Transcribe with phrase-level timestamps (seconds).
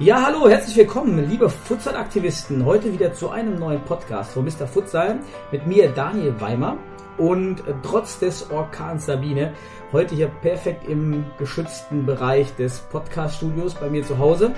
[0.00, 2.64] Ja, hallo, herzlich willkommen, liebe Futsal-Aktivisten.
[2.64, 4.66] Heute wieder zu einem neuen Podcast von Mr.
[4.66, 5.20] Futsal
[5.52, 6.78] mit mir, Daniel Weimer.
[7.18, 9.52] Und trotz des Orkans Sabine,
[9.92, 14.54] heute hier perfekt im geschützten Bereich des Podcast-Studios bei mir zu Hause.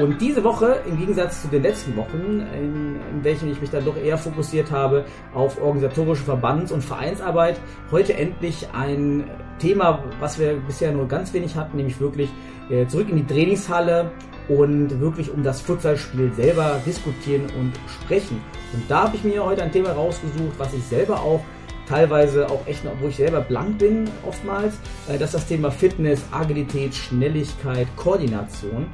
[0.00, 3.84] Und diese Woche, im Gegensatz zu den letzten Wochen, in, in welchen ich mich dann
[3.84, 7.58] doch eher fokussiert habe auf organisatorische Verbands- und Vereinsarbeit,
[7.90, 12.30] heute endlich ein Thema, was wir bisher nur ganz wenig hatten, nämlich wirklich
[12.70, 14.12] äh, zurück in die Trainingshalle
[14.48, 18.40] und wirklich um das Futsalspiel selber diskutieren und sprechen.
[18.72, 21.42] Und da habe ich mir heute ein Thema rausgesucht, was ich selber auch
[21.88, 24.74] teilweise auch echt wo ich selber blank bin oftmals,
[25.08, 28.86] äh, das ist das Thema Fitness, Agilität, Schnelligkeit, Koordination.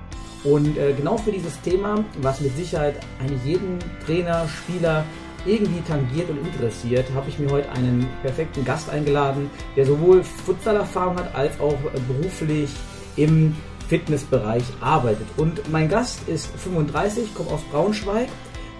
[0.44, 5.04] Und äh, genau für dieses Thema, was mit Sicherheit eigentlich jeden Trainer, Spieler
[5.46, 11.16] irgendwie tangiert und interessiert, habe ich mir heute einen perfekten Gast eingeladen, der sowohl Futsal-Erfahrung
[11.16, 11.76] hat, als auch
[12.08, 12.70] beruflich
[13.16, 13.54] im
[13.88, 15.26] Fitnessbereich arbeitet.
[15.36, 18.28] Und mein Gast ist 35, kommt aus Braunschweig,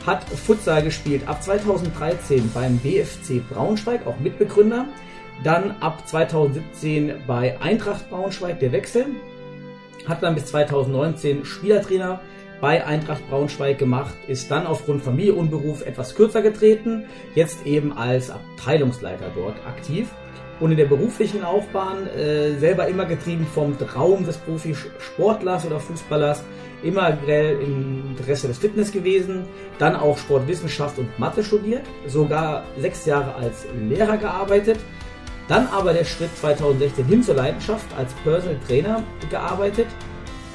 [0.06, 4.86] hat Futsal gespielt ab 2013 beim BFC Braunschweig, auch Mitbegründer.
[5.42, 9.06] Dann ab 2017 bei Eintracht Braunschweig der Wechsel.
[10.06, 12.20] Hat dann bis 2019 Spielertrainer
[12.60, 17.92] bei Eintracht Braunschweig gemacht, ist dann aufgrund Familie und Beruf etwas kürzer getreten, jetzt eben
[17.92, 20.08] als Abteilungsleiter dort aktiv
[20.60, 26.42] und in der beruflichen Laufbahn äh, selber immer getrieben vom Traum des Profisportlers oder Fußballers,
[26.82, 29.44] immer grell im Interesse des Fitness gewesen,
[29.78, 34.78] dann auch Sportwissenschaft und Mathe studiert, sogar sechs Jahre als Lehrer gearbeitet,
[35.48, 39.86] dann aber der Schritt 2016 hin zur Leidenschaft als Personal Trainer gearbeitet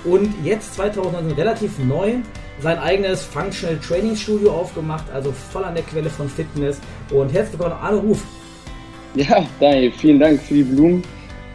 [0.03, 2.15] und jetzt 2019 relativ neu
[2.61, 6.79] sein eigenes Functional Training Studio aufgemacht, also voll an der Quelle von Fitness
[7.11, 8.23] und herzlich willkommen Arne Ruf.
[9.15, 11.01] Ja, Daniel, vielen Dank für die Blumen.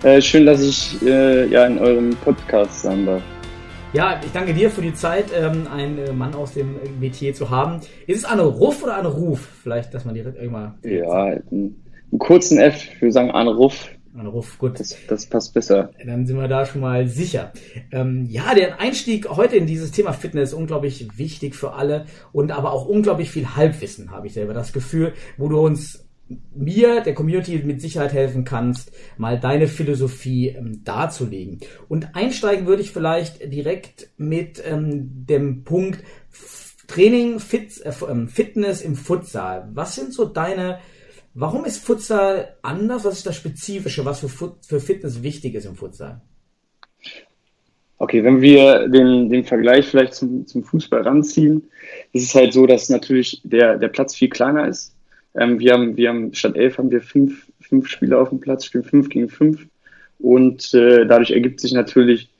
[0.02, 3.22] Äh, schön, dass ich äh, ja in eurem Podcast sein darf.
[3.92, 7.50] Ja, ich danke dir für die Zeit, ähm, einen äh, Mann aus dem Metier zu
[7.50, 7.80] haben.
[8.08, 9.48] Ist es Anne Ruff oder Anne Ruf?
[9.62, 10.74] Vielleicht, dass man direkt irgendwann.
[10.82, 14.78] Ja, einen, einen kurzen F, wir sagen Anruf, Ruff, gut.
[14.78, 15.90] das, das passt besser.
[16.04, 17.52] Dann sind wir da schon mal sicher.
[17.92, 22.52] Ähm, ja, der Einstieg heute in dieses Thema Fitness ist unglaublich wichtig für alle und
[22.52, 26.03] aber auch unglaublich viel Halbwissen, habe ich selber das Gefühl, wo du uns
[26.54, 31.60] mir, der Community mit Sicherheit helfen kannst, mal deine Philosophie ähm, darzulegen.
[31.88, 36.02] Und einsteigen würde ich vielleicht direkt mit ähm, dem Punkt
[36.86, 39.68] Training, Fit, äh, ähm, Fitness im Futsal.
[39.74, 40.78] Was sind so deine,
[41.34, 43.04] warum ist Futsal anders?
[43.04, 46.22] Was ist das Spezifische, was für, Fut, für Fitness wichtig ist im Futsal?
[47.96, 51.70] Okay, wenn wir den, den Vergleich vielleicht zum, zum Fußball ranziehen,
[52.12, 54.93] ist es halt so, dass natürlich der, der Platz viel kleiner ist.
[55.36, 58.64] Ähm, wir, haben, wir haben statt elf haben wir fünf, fünf Spieler auf dem Platz,
[58.64, 59.66] spielen fünf gegen fünf.
[60.18, 62.30] Und äh, dadurch ergibt sich natürlich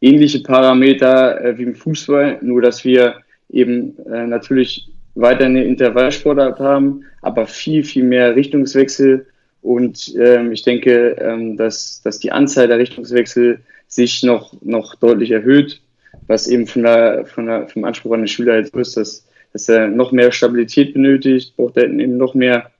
[0.00, 3.16] ähnliche Parameter äh, wie im Fußball, nur dass wir
[3.50, 9.26] eben äh, natürlich weiter eine Intervallsportart haben, aber viel, viel mehr Richtungswechsel.
[9.62, 15.30] Und ähm, ich denke, ähm, dass, dass die Anzahl der Richtungswechsel sich noch, noch deutlich
[15.30, 15.80] erhöht,
[16.26, 19.68] was eben von der, von der, vom Anspruch an den Schüler jetzt ist, dass, dass
[19.68, 22.70] er noch mehr Stabilität benötigt, braucht er eben noch mehr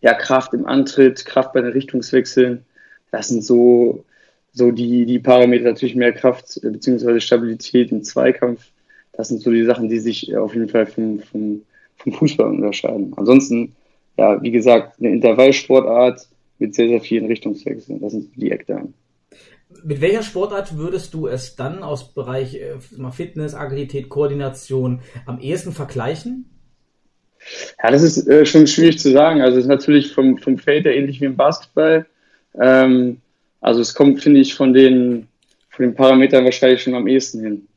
[0.00, 2.64] ja, Kraft im Antritt, Kraft bei den Richtungswechseln.
[3.10, 4.04] Das sind so,
[4.52, 7.20] so die, die Parameter, natürlich mehr Kraft äh, bzw.
[7.20, 8.70] Stabilität im Zweikampf.
[9.12, 11.62] Das sind so die Sachen, die sich auf jeden Fall vom, vom,
[11.96, 13.12] vom Fußball unterscheiden.
[13.16, 13.74] Ansonsten,
[14.16, 16.28] ja, wie gesagt, eine Intervallsportart
[16.58, 18.00] mit sehr, sehr vielen Richtungswechseln.
[18.00, 18.94] Das sind die Eckdaten.
[19.84, 22.78] Mit welcher Sportart würdest du es dann aus Bereich äh,
[23.10, 26.46] Fitness, Agilität, Koordination am ehesten vergleichen?
[27.82, 29.40] Ja, das ist äh, schon schwierig zu sagen.
[29.40, 32.06] Also es ist natürlich vom, vom Feld her ähnlich wie im Basketball.
[32.60, 33.20] Ähm,
[33.60, 35.28] also es kommt, finde ich, von den,
[35.70, 37.68] von den Parametern wahrscheinlich schon am ehesten hin.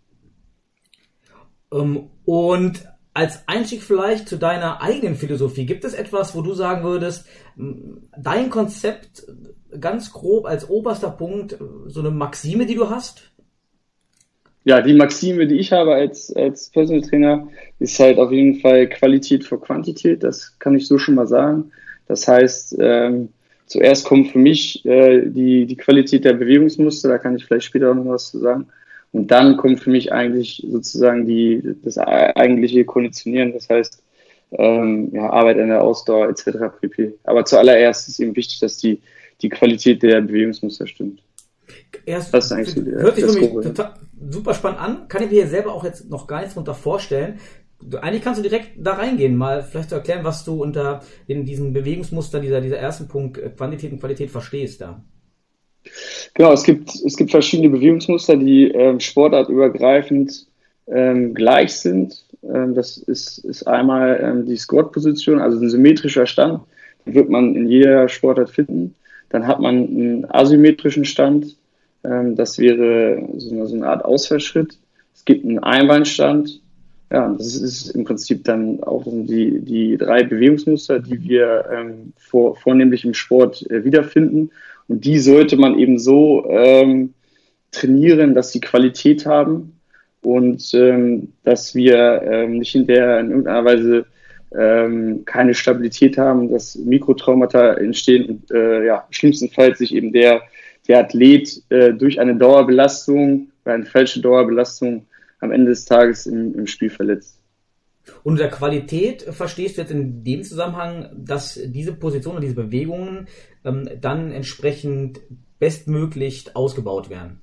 [1.71, 6.83] Ähm, und als Einstieg vielleicht zu deiner eigenen Philosophie, gibt es etwas, wo du sagen
[6.83, 7.27] würdest,
[8.17, 9.23] dein Konzept
[9.79, 11.57] ganz grob als oberster Punkt, äh,
[11.87, 13.31] so eine Maxime, die du hast?
[14.63, 17.47] Ja, die Maxime, die ich habe als, als Personal Trainer,
[17.79, 20.23] ist halt auf jeden Fall Qualität vor Quantität.
[20.23, 21.71] Das kann ich so schon mal sagen.
[22.07, 23.29] Das heißt, ähm,
[23.65, 27.93] zuerst kommt für mich äh, die, die Qualität der Bewegungsmuster, da kann ich vielleicht später
[27.93, 28.67] noch was zu sagen.
[29.11, 33.53] Und dann kommt für mich eigentlich sozusagen die, das eigentliche Konditionieren.
[33.53, 34.01] Das heißt,
[34.51, 36.57] ähm, ja, Arbeit an der Ausdauer etc.
[36.79, 37.13] pp.
[37.23, 39.01] Aber zuallererst ist eben wichtig, dass die,
[39.43, 41.21] die Qualität der Bewegungsmuster stimmt.
[42.05, 43.93] Erst, Das ist eigentlich so der- hört sich für mich total,
[44.29, 45.07] super spannend an.
[45.07, 47.39] Kann ich mir hier selber auch jetzt noch gar nichts drunter vorstellen.
[47.83, 51.45] Du, eigentlich kannst du direkt da reingehen, mal vielleicht zu erklären, was du unter in
[51.45, 55.03] diesem Bewegungsmuster, dieser, dieser ersten Punkt äh, Quantität und Qualität verstehst da.
[56.35, 60.45] Genau, es gibt, es gibt verschiedene Bewegungsmuster, die ähm, sportartübergreifend
[60.87, 62.23] ähm, gleich sind.
[62.43, 66.61] Ähm, das ist, ist einmal ähm, die Squat-Position, also ein symmetrischer Stand,
[67.05, 68.95] den wird man in jeder Sportart finden.
[69.31, 71.55] Dann hat man einen asymmetrischen Stand,
[72.03, 74.77] ähm, das wäre so eine, so eine Art Ausfallschritt.
[75.13, 76.61] Es gibt einen Einbeinstand.
[77.11, 82.55] Ja, das ist im Prinzip dann auch die, die drei Bewegungsmuster, die wir ähm, vor,
[82.55, 84.51] vornehmlich im Sport äh, wiederfinden.
[84.87, 87.13] Und die sollte man eben so ähm,
[87.71, 89.73] trainieren, dass sie Qualität haben
[90.21, 94.05] und ähm, dass wir ähm, nicht hinterher in irgendeiner Weise
[94.57, 100.41] ähm, keine Stabilität haben, dass Mikrotraumata entstehen und äh, ja, schlimmstenfalls sich eben der,
[100.87, 105.05] der Athlet äh, durch eine Dauerbelastung oder eine falsche Dauerbelastung
[105.39, 107.37] am Ende des Tages im, im Spiel verletzt.
[108.23, 113.27] Unter Qualität verstehst du jetzt in dem Zusammenhang, dass diese Positionen und diese Bewegungen
[113.63, 115.21] ähm, dann entsprechend
[115.59, 117.39] bestmöglich ausgebaut werden.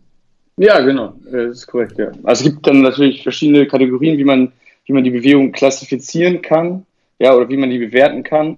[0.57, 2.11] Ja, genau, äh, das ist korrekt, ja.
[2.25, 4.53] Also es gibt dann natürlich verschiedene Kategorien, wie man,
[4.87, 6.85] wie man die Bewegung klassifizieren kann,
[7.19, 8.57] ja, oder wie man die bewerten kann.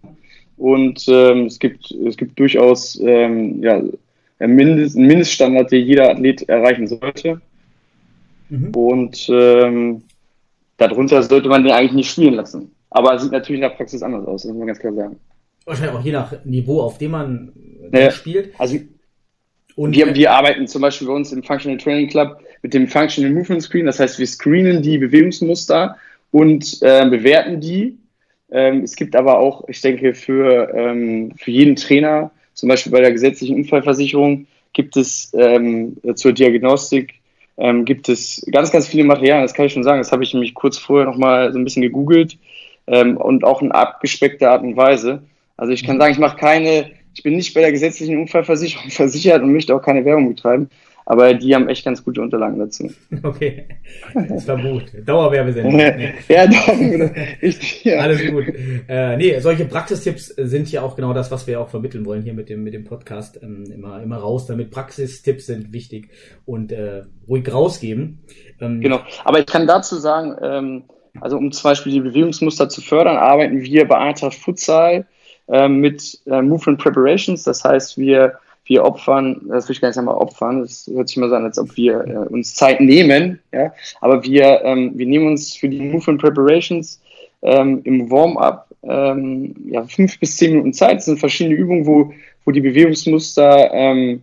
[0.56, 3.82] Und ähm, es gibt, es gibt durchaus ähm, ja,
[4.38, 7.40] einen Mindest, einen Mindeststandard, den jeder Athlet erreichen sollte.
[8.50, 8.74] Mhm.
[8.74, 10.02] Und ähm,
[10.76, 12.72] darunter sollte man den eigentlich nicht spielen lassen.
[12.90, 15.16] Aber es sieht natürlich in der Praxis anders aus, das muss man ganz klar sagen.
[15.64, 17.52] Wahrscheinlich auch je nach Niveau, auf dem man
[17.92, 18.10] äh, Ja.
[18.10, 18.52] spielt.
[18.58, 18.78] Also
[19.76, 23.32] Und Wir, wir arbeiten zum Beispiel bei uns im Functional Training Club mit dem Functional
[23.32, 23.86] Movement Screen.
[23.86, 25.96] Das heißt, wir screenen die Bewegungsmuster
[26.32, 27.96] und äh, bewerten die.
[28.52, 33.00] Ähm, es gibt aber auch, ich denke, für, ähm, für jeden Trainer, zum Beispiel bei
[33.00, 37.20] der gesetzlichen Unfallversicherung, gibt es ähm, zur Diagnostik
[37.60, 39.44] ähm, gibt es ganz, ganz viele Materialien.
[39.44, 40.00] Das kann ich schon sagen.
[40.00, 42.38] Das habe ich nämlich kurz vorher noch mal so ein bisschen gegoogelt
[42.86, 45.22] ähm, und auch in abgespeckter Art und Weise.
[45.56, 49.42] Also ich kann sagen, ich mache keine, ich bin nicht bei der gesetzlichen Unfallversicherung versichert
[49.42, 50.70] und möchte auch keine Werbung betreiben,
[51.10, 52.88] aber die haben echt ganz gute Unterlagen dazu.
[53.24, 53.66] Okay,
[54.14, 54.92] das war gut.
[55.04, 55.74] Dauerwerbesendung.
[55.76, 56.14] Nee.
[56.28, 56.42] ja,
[57.42, 57.84] richtig.
[57.84, 57.98] Ja.
[57.98, 58.44] Alles gut.
[58.86, 62.32] Äh, nee, solche Praxistipps sind ja auch genau das, was wir auch vermitteln wollen hier
[62.32, 63.40] mit dem, mit dem Podcast.
[63.42, 64.70] Ähm, immer, immer raus damit.
[64.70, 66.10] Praxistipps sind wichtig
[66.46, 68.20] und äh, ruhig rausgeben.
[68.60, 69.00] Ähm, Genau.
[69.24, 70.84] Aber ich kann dazu sagen, ähm,
[71.20, 75.06] also um zum Beispiel die Bewegungsmuster zu fördern, arbeiten wir bei Eintracht Futsal
[75.48, 77.42] ähm, mit äh, Movement Preparations.
[77.42, 81.16] Das heißt, wir, wir opfern, das will ich gar nicht einmal opfern, das hört sich
[81.16, 83.72] mal so an, als ob wir äh, uns Zeit nehmen, ja.
[84.00, 87.00] Aber wir, ähm, wir nehmen uns für die Movement Preparations
[87.42, 90.98] ähm, im Warm-up ähm, ja, fünf bis zehn Minuten Zeit.
[90.98, 92.12] Das sind verschiedene Übungen, wo,
[92.44, 94.22] wo die Bewegungsmuster ähm,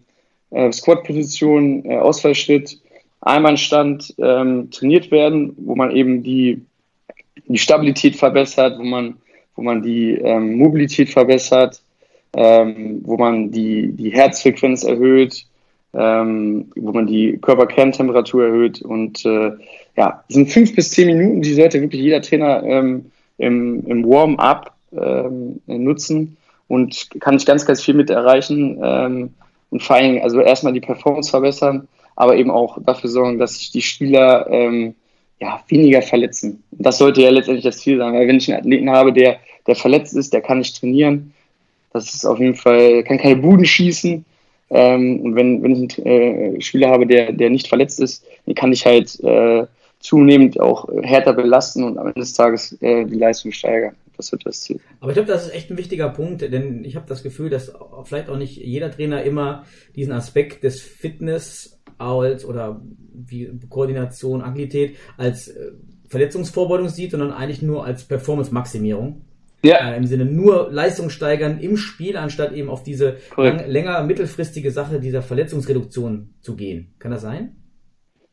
[0.51, 2.79] äh, Squat-Position, äh, Ausfallschritt,
[3.21, 6.61] Einbeinstand ähm, trainiert werden, wo man eben die,
[7.47, 9.17] die Stabilität verbessert, wo man,
[9.55, 11.81] wo man die ähm, Mobilität verbessert,
[12.37, 15.45] ähm, wo man die, die Herzfrequenz erhöht,
[15.95, 18.81] ähm, wo man die Körperkerntemperatur erhöht.
[18.83, 19.51] Und äh,
[19.97, 24.71] ja, sind fünf bis zehn Minuten, die sollte wirklich jeder Trainer ähm, im, im Warm-up
[24.95, 26.37] ähm, nutzen
[26.67, 28.79] und kann ich ganz, ganz viel mit erreichen.
[28.83, 29.33] Ähm,
[29.71, 33.71] und vor allem, also erstmal die Performance verbessern, aber eben auch dafür sorgen, dass sich
[33.71, 34.93] die Spieler ähm,
[35.39, 36.63] ja, weniger verletzen.
[36.71, 39.75] Das sollte ja letztendlich das Ziel sein, weil wenn ich einen Athleten habe, der, der
[39.75, 41.33] verletzt ist, der kann nicht trainieren,
[41.97, 44.25] das ist auf jeden Fall, kann keine Buden schießen.
[44.69, 48.55] Ähm, und wenn, wenn ich einen äh, Spieler habe, der, der nicht verletzt ist, den
[48.55, 49.65] kann ich halt äh,
[49.99, 53.95] zunehmend auch härter belasten und am Ende des Tages äh, die Leistung steigern.
[54.17, 54.79] Das wird das Ziel.
[54.99, 57.71] Aber ich glaube, das ist echt ein wichtiger Punkt, denn ich habe das Gefühl, dass
[58.03, 62.81] vielleicht auch nicht jeder Trainer immer diesen Aspekt des Fitness als oder
[63.13, 65.71] wie Koordination, Agilität als äh,
[66.09, 69.21] Verletzungsvorbeugung sieht, sondern eigentlich nur als Performance-Maximierung.
[69.63, 74.03] Ja, Äh, Im Sinne nur Leistung steigern im Spiel, anstatt eben auf diese lang, länger
[74.03, 76.93] mittelfristige Sache dieser Verletzungsreduktion zu gehen.
[76.99, 77.55] Kann das sein?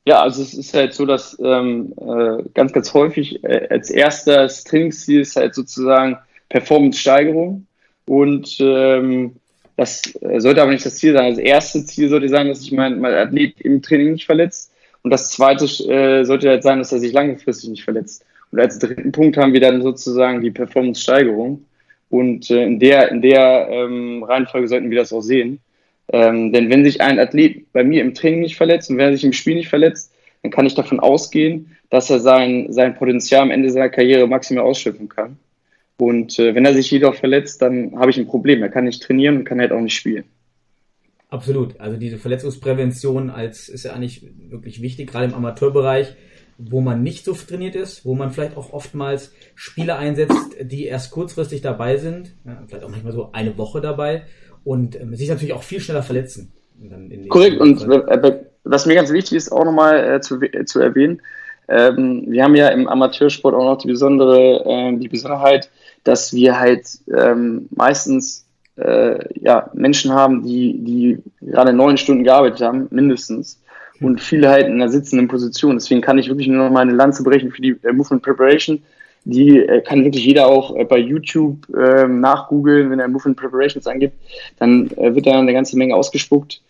[0.07, 4.64] Ja, also es ist halt so, dass ähm, äh, ganz, ganz häufig äh, als erstes
[4.64, 6.19] Trainingsziel ist halt sozusagen
[6.50, 7.66] Performance-Steigerung
[8.07, 9.37] und ähm,
[9.76, 11.31] das äh, sollte aber nicht das Ziel sein.
[11.31, 15.11] Das erste Ziel sollte sein, dass sich mein, mein Athlet im Training nicht verletzt und
[15.11, 18.26] das zweite äh, sollte halt sein, dass er sich langfristig nicht verletzt.
[18.55, 21.65] Und als dritten Punkt haben wir dann sozusagen die Performance-Steigerung
[22.09, 25.59] und äh, in der, in der ähm, Reihenfolge sollten wir das auch sehen.
[26.13, 29.13] Ähm, denn wenn sich ein Athlet bei mir im Training nicht verletzt und wenn er
[29.13, 33.43] sich im Spiel nicht verletzt, dann kann ich davon ausgehen, dass er sein, sein Potenzial
[33.43, 35.37] am Ende seiner Karriere maximal ausschöpfen kann.
[35.97, 38.63] Und äh, wenn er sich jedoch verletzt, dann habe ich ein Problem.
[38.63, 40.27] Er kann nicht trainieren und kann halt auch nicht spielen.
[41.29, 41.81] Absolut.
[41.81, 46.15] Also diese Verletzungsprävention als ist ja eigentlich wirklich wichtig, gerade im Amateurbereich,
[46.59, 51.11] wo man nicht so trainiert ist, wo man vielleicht auch oftmals Spieler einsetzt, die erst
[51.11, 54.23] kurzfristig dabei sind, ja, vielleicht auch manchmal so eine Woche dabei
[54.65, 56.53] und ähm, sich natürlich auch viel schneller verletzen.
[57.29, 57.61] Korrekt.
[57.61, 61.21] Und äh, was mir ganz wichtig ist, auch nochmal äh, zu, äh, zu erwähnen,
[61.69, 65.71] ähm, wir haben ja im Amateursport auch noch die besondere, äh, die Besonderheit,
[66.03, 68.45] dass wir halt ähm, meistens
[68.77, 73.61] äh, ja, Menschen haben, die, die gerade neun Stunden gearbeitet haben, mindestens.
[74.05, 75.77] Und viele halt in einer sitzenden Position.
[75.77, 78.83] Deswegen kann ich wirklich nur noch mal eine Lanze brechen für die äh, Movement Preparation.
[79.25, 83.87] Die äh, kann wirklich jeder auch äh, bei YouTube äh, nachgoogeln, wenn er Movement Preparations
[83.87, 84.15] angibt.
[84.59, 86.61] Dann äh, wird da eine ganze Menge ausgespuckt.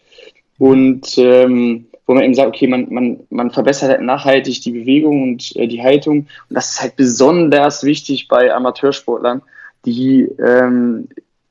[0.58, 5.22] Und ähm, wo man eben sagt, okay, man, man, man verbessert halt nachhaltig die Bewegung
[5.22, 6.18] und äh, die Haltung.
[6.48, 9.42] Und das ist halt besonders wichtig bei Amateursportlern,
[9.86, 11.08] die ähm,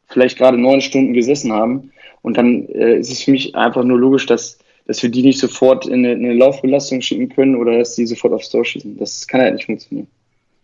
[0.08, 1.92] vielleicht gerade neun Stunden gesessen haben.
[2.22, 5.40] Und dann äh, ist es für mich einfach nur logisch, dass, dass wir die nicht
[5.40, 8.98] sofort in eine, in eine Laufbelastung schicken können oder dass die sofort aufs Tor schießen.
[8.98, 10.08] Das kann halt nicht funktionieren.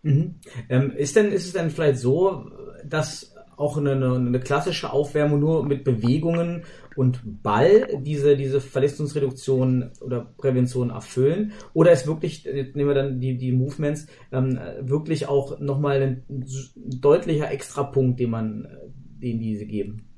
[0.02, 0.34] Mhm.
[0.68, 2.50] Ähm, ist, denn, ist es denn vielleicht so,
[2.84, 6.64] dass auch eine, eine, klassische Aufwärmung nur mit Bewegungen
[6.96, 11.52] und Ball diese, diese Verletzungsreduktion oder Prävention erfüllen?
[11.74, 17.50] Oder ist wirklich, nehmen wir dann die, die Movements, ähm, wirklich auch nochmal ein deutlicher
[17.50, 18.66] Extrapunkt, den man
[19.22, 20.09] den diese geben?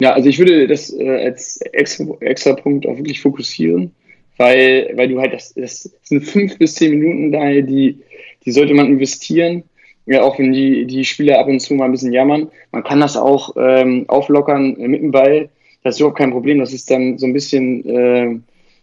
[0.00, 3.92] Ja, also ich würde das äh, als extra, extra Punkt auch wirklich fokussieren,
[4.36, 8.00] weil, weil du halt, das, das sind fünf bis zehn Minuten daher, die,
[8.44, 9.64] die sollte man investieren.
[10.08, 12.48] Ja, auch wenn die, die Spieler ab und zu mal ein bisschen jammern.
[12.70, 15.48] Man kann das auch ähm, auflockern mit dem Ball.
[15.82, 16.60] Das ist überhaupt kein Problem.
[16.60, 18.40] Das ist dann so ein bisschen, äh, ich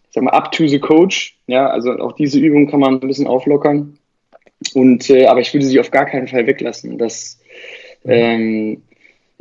[0.10, 1.38] sag mal, up to the coach.
[1.48, 3.98] Ja, also auch diese Übung kann man ein bisschen auflockern.
[4.74, 6.98] Und, äh, aber ich würde sie auf gar keinen Fall weglassen.
[6.98, 7.40] Das,
[8.04, 8.82] ähm,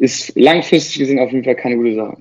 [0.03, 2.17] ist langfristig gesehen auf jeden Fall keine gute Sache.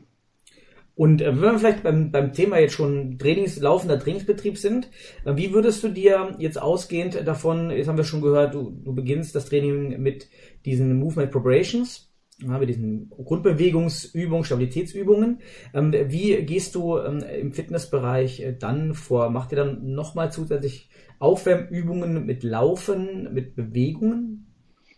[0.93, 4.89] Und äh, wenn wir vielleicht beim, beim Thema jetzt schon Trainings, laufender Trainingsbetrieb sind,
[5.25, 8.93] äh, wie würdest du dir jetzt ausgehend davon, jetzt haben wir schon gehört, du, du
[8.93, 10.29] beginnst das Training mit
[10.63, 15.39] diesen Movement Preparations, ja, mit diesen Grundbewegungsübungen, Stabilitätsübungen.
[15.73, 19.31] Ähm, wie gehst du ähm, im Fitnessbereich äh, dann vor?
[19.31, 24.50] Macht ihr dann nochmal zusätzlich Aufwärmübungen mit Laufen, mit Bewegungen?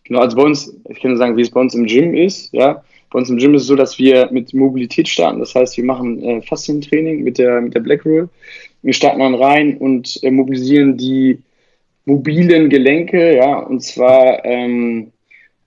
[0.05, 2.53] Genau, also bei uns, ich kann nur sagen, wie es bei uns im Gym ist,
[2.53, 2.83] ja.
[3.11, 5.39] Bei uns im Gym ist es so, dass wir mit Mobilität starten.
[5.39, 8.27] Das heißt, wir machen äh, Faszientraining mit der, mit der Black Roll.
[8.81, 11.39] Wir starten dann rein und äh, mobilisieren die
[12.05, 15.11] mobilen Gelenke, ja, und zwar ähm,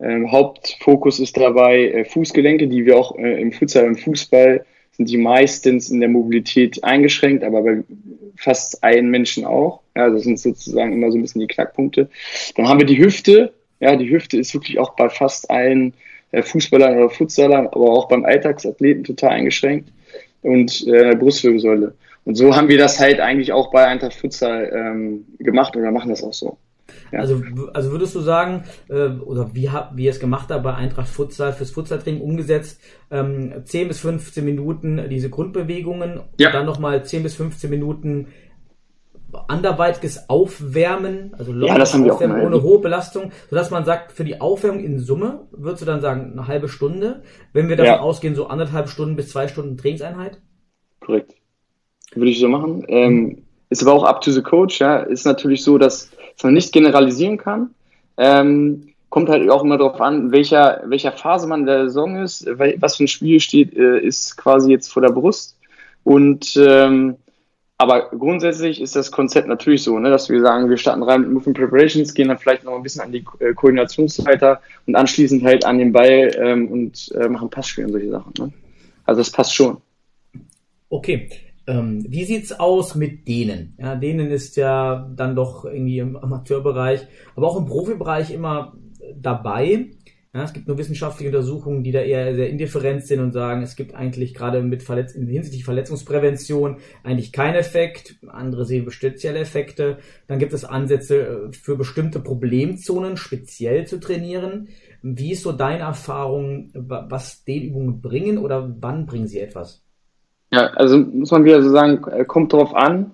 [0.01, 5.11] ähm, Hauptfokus ist dabei äh, Fußgelenke, die wir auch äh, im Futsal, im Fußball sind
[5.11, 7.85] die meistens in der Mobilität eingeschränkt, aber bei
[8.37, 9.81] fast allen Menschen auch.
[9.95, 12.09] Ja, das sind sozusagen immer so ein bisschen die Knackpunkte.
[12.55, 15.95] Dann haben wir die Hüfte, ja, die Hüfte ist wirklich auch bei fast allen
[16.33, 19.91] äh, Fußballern oder Futsalern, aber auch beim Alltagsathleten total eingeschränkt
[20.43, 21.95] und äh, Brustwirbelsäule.
[22.25, 26.11] Und so haben wir das halt eigentlich auch bei Eintracht Futsal ähm, gemacht oder machen
[26.11, 26.59] das auch so.
[27.13, 27.21] Ja.
[27.21, 27.43] Also,
[27.73, 31.09] also würdest du sagen, äh, oder wie, habt wie ihr es gemacht habt bei Eintracht
[31.09, 32.81] Futsal fürs Futsaltraining umgesetzt,
[33.11, 36.51] ähm, 10 bis 15 Minuten diese Grundbewegungen, ja.
[36.51, 38.29] dann nochmal 10 bis 15 Minuten
[39.49, 44.25] anderweitiges Aufwärmen, also ja, das haben wir Aufwärmen ohne hohe Belastung, sodass man sagt, für
[44.25, 48.01] die Aufwärmung in Summe würdest du dann sagen, eine halbe Stunde, wenn wir davon ja.
[48.01, 50.41] ausgehen, so anderthalb Stunden bis zwei Stunden Trainingseinheit?
[51.01, 51.35] Korrekt.
[52.15, 52.85] Würde ich so machen.
[52.89, 54.99] Ähm, ist aber auch up to the coach, ja.
[54.99, 57.71] Ist natürlich so, dass, dass man nicht generalisieren kann.
[58.17, 62.47] Ähm, kommt halt auch immer darauf an, welcher, welcher Phase man in der Saison ist,
[62.49, 65.59] was für ein Spiel steht, äh, ist quasi jetzt vor der Brust.
[66.05, 67.17] Und ähm,
[67.79, 71.31] aber grundsätzlich ist das Konzept natürlich so, ne, dass wir sagen, wir starten rein mit
[71.31, 75.65] Movement Preparations, gehen dann vielleicht noch ein bisschen an die äh, Koordinationsleiter und anschließend halt
[75.67, 78.33] an den Ball ähm, und äh, machen Passspiel und solche Sachen.
[78.39, 78.53] Ne?
[79.05, 79.79] Also das passt schon.
[80.89, 81.31] Okay.
[81.67, 83.77] Ähm, wie sieht's aus mit denen?
[83.79, 88.77] Ja, denen ist ja dann doch irgendwie im Amateurbereich, aber auch im Profibereich immer
[89.15, 89.87] dabei.
[90.37, 93.75] Ja, es gibt nur wissenschaftliche Untersuchungen, die da eher sehr indifferent sind und sagen, es
[93.75, 98.17] gibt eigentlich gerade mit Verletz hinsichtlich Verletzungsprävention eigentlich keinen Effekt.
[98.29, 99.97] Andere sehen spezielle Effekte.
[100.27, 104.69] Dann gibt es Ansätze äh, für bestimmte Problemzonen speziell zu trainieren.
[105.01, 109.87] Wie ist so deine Erfahrung, was Dehnübungen bringen oder wann bringen sie etwas?
[110.53, 113.13] Ja, also muss man wieder so sagen, äh, kommt drauf an.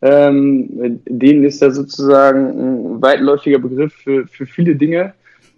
[0.00, 5.12] Ähm, Dehnen ist ja sozusagen ein weitläufiger Begriff für, für viele Dinge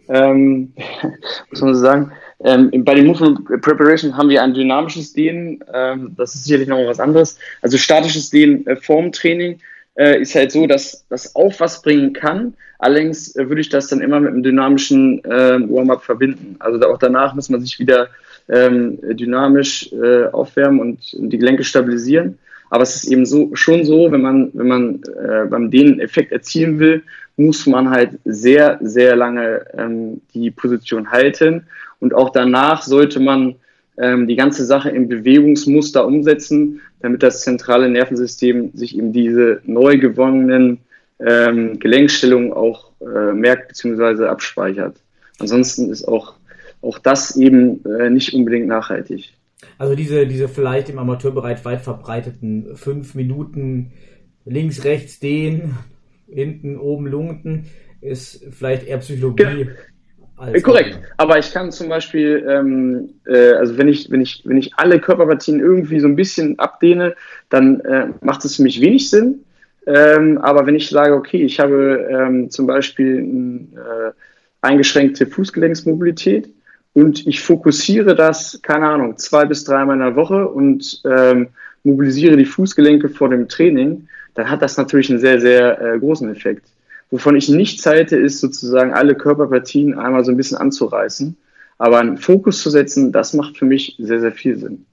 [0.09, 0.73] ähm,
[1.51, 2.13] muss man so sagen.
[2.45, 6.85] Ähm, bei den Movement Preparation haben wir ein dynamisches Dehnen, ähm, das ist sicherlich noch
[6.87, 7.39] was anderes.
[7.63, 9.61] Also statisches Dehnen äh, vorm Training,
[9.97, 12.55] äh, ist halt so, dass das auch was bringen kann.
[12.79, 16.57] Allerdings äh, würde ich das dann immer mit einem dynamischen äh, Warm-up verbinden.
[16.59, 18.09] Also auch danach muss man sich wieder
[18.49, 22.39] ähm, dynamisch äh, aufwärmen und die Gelenke stabilisieren.
[22.75, 26.33] Aber es ist eben so, schon so, wenn man, wenn man äh, beim den Effekt
[26.33, 27.05] erzielen will,
[27.37, 31.69] muss man halt sehr, sehr lange ähm, die Position halten.
[32.01, 33.55] Und auch danach sollte man
[33.97, 39.97] ähm, die ganze Sache im Bewegungsmuster umsetzen, damit das zentrale Nervensystem sich eben diese neu
[39.97, 40.79] gewonnenen
[41.21, 44.25] ähm, Gelenkstellungen auch äh, merkt bzw.
[44.25, 44.97] abspeichert.
[45.39, 46.35] Ansonsten ist auch,
[46.83, 49.34] auch das eben äh, nicht unbedingt nachhaltig.
[49.79, 53.93] Also diese, diese vielleicht im Amateurbereich weit verbreiteten fünf Minuten
[54.45, 55.75] links, rechts, den,
[56.29, 57.67] hinten, oben, lunten,
[58.01, 59.67] ist vielleicht eher Psychologie.
[59.67, 60.61] Ja.
[60.63, 64.75] Korrekt, aber ich kann zum Beispiel, ähm, äh, also wenn ich, wenn, ich, wenn ich
[64.75, 67.15] alle Körperpartien irgendwie so ein bisschen abdehne,
[67.51, 69.45] dann äh, macht es für mich wenig Sinn.
[69.87, 74.11] Ähm, aber wenn ich sage, okay, ich habe ähm, zum Beispiel äh,
[74.61, 76.49] eingeschränkte Fußgelenksmobilität,
[76.95, 81.49] und ich fokussiere das, keine Ahnung, zwei bis dreimal in der Woche und ähm,
[81.83, 86.31] mobilisiere die Fußgelenke vor dem Training, dann hat das natürlich einen sehr, sehr äh, großen
[86.31, 86.67] Effekt.
[87.11, 91.37] Wovon ich nichts halte, ist sozusagen alle Körperpartien einmal so ein bisschen anzureißen.
[91.79, 94.87] Aber einen Fokus zu setzen, das macht für mich sehr, sehr viel Sinn.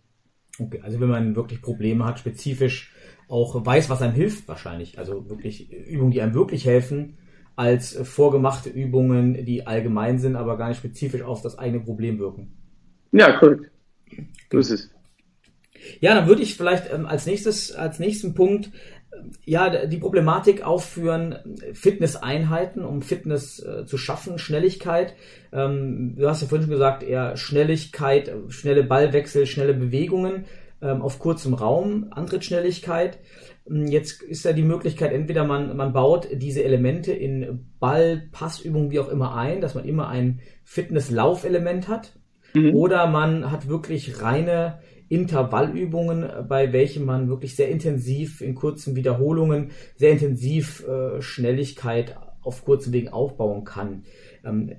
[0.59, 2.91] Okay, also wenn man wirklich Probleme hat, spezifisch
[3.27, 4.99] auch weiß, was einem hilft wahrscheinlich.
[4.99, 7.17] Also wirklich Übungen, die einem wirklich helfen,
[7.55, 12.53] als vorgemachte Übungen, die allgemein sind, aber gar nicht spezifisch auf das eigene Problem wirken.
[13.11, 13.71] Ja, korrekt.
[14.51, 14.89] So ist es.
[15.99, 18.69] Ja, dann würde ich vielleicht ähm, als nächstes, als nächsten Punkt äh,
[19.45, 21.35] ja die Problematik aufführen,
[21.73, 25.15] Fitnesseinheiten, um Fitness äh, zu schaffen, Schnelligkeit.
[25.51, 30.45] Ähm, du hast ja vorhin schon gesagt, eher Schnelligkeit, schnelle Ballwechsel, schnelle Bewegungen
[30.81, 33.19] ähm, auf kurzem Raum, Antrittsschnelligkeit.
[33.67, 38.91] Hm, jetzt ist ja die Möglichkeit, entweder man, man baut diese Elemente in Ball, Passübungen,
[38.91, 42.19] wie auch immer ein, dass man immer ein Fitness-Laufelement hat.
[42.53, 42.75] Mhm.
[42.75, 49.71] Oder man hat wirklich reine Intervallübungen, bei welchen man wirklich sehr intensiv in kurzen Wiederholungen,
[49.97, 54.03] sehr intensiv äh, Schnelligkeit auf kurzen Wegen aufbauen kann.
[54.45, 54.71] Ähm,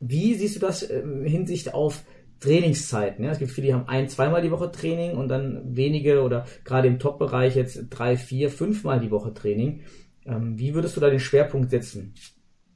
[0.00, 2.04] wie siehst du das äh, Hinsicht auf
[2.42, 3.24] Trainingszeiten.
[3.24, 3.30] Ja?
[3.30, 6.88] Es gibt viele, die haben ein, zweimal die Woche Training und dann wenige oder gerade
[6.88, 9.80] im Top-Bereich jetzt drei, vier, fünfmal die Woche Training.
[10.26, 12.14] Ähm, wie würdest du da den Schwerpunkt setzen?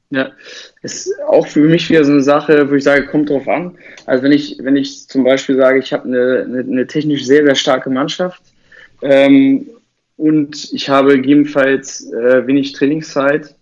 [0.09, 0.31] Ja,
[0.83, 3.77] ist auch für mich wieder so eine Sache, wo ich sage, kommt drauf an.
[4.05, 7.43] Also wenn ich, wenn ich zum Beispiel sage, ich habe eine, eine, eine technisch sehr,
[7.43, 8.41] sehr starke Mannschaft
[9.01, 9.67] ähm,
[10.15, 13.53] und ich habe gegebenenfalls äh, wenig Trainingszeit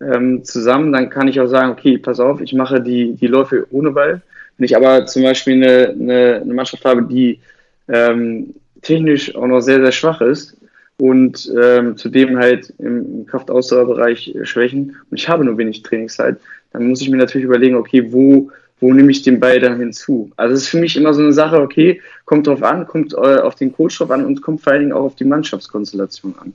[0.00, 3.66] ähm, zusammen, dann kann ich auch sagen, okay, pass auf, ich mache die, die Läufe
[3.70, 4.22] ohne Ball
[4.56, 7.40] wenn ich aber zum Beispiel eine, eine, eine Mannschaft habe, die
[7.88, 10.56] ähm, technisch auch noch sehr, sehr schwach ist
[10.98, 16.38] und ähm, zudem halt im Kraftausdauerbereich schwächen und ich habe nur wenig Trainingszeit,
[16.72, 20.30] dann muss ich mir natürlich überlegen, okay, wo, wo nehme ich den Ball dann hinzu?
[20.36, 23.16] Also es ist für mich immer so eine Sache, okay, kommt drauf an, kommt äh,
[23.16, 26.52] auf den Coach drauf an und kommt vor allen Dingen auch auf die Mannschaftskonstellation an.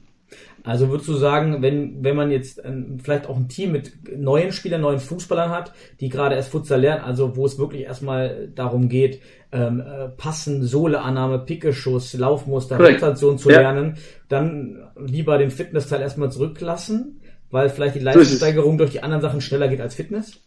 [0.68, 4.52] Also würdest du sagen, wenn, wenn man jetzt ähm, vielleicht auch ein Team mit neuen
[4.52, 8.90] Spielern, neuen Fußballern hat, die gerade erst Futsal lernen, also wo es wirklich erstmal darum
[8.90, 9.22] geht,
[9.54, 13.62] ähm, äh, Passen, Sohleannahme, Pickeschuss, Laufmuster, Rotation zu ja.
[13.62, 13.96] lernen,
[14.28, 19.70] dann lieber den Fitnessteil erstmal zurücklassen, weil vielleicht die Leistungssteigerung durch die anderen Sachen schneller
[19.70, 20.42] geht als Fitness?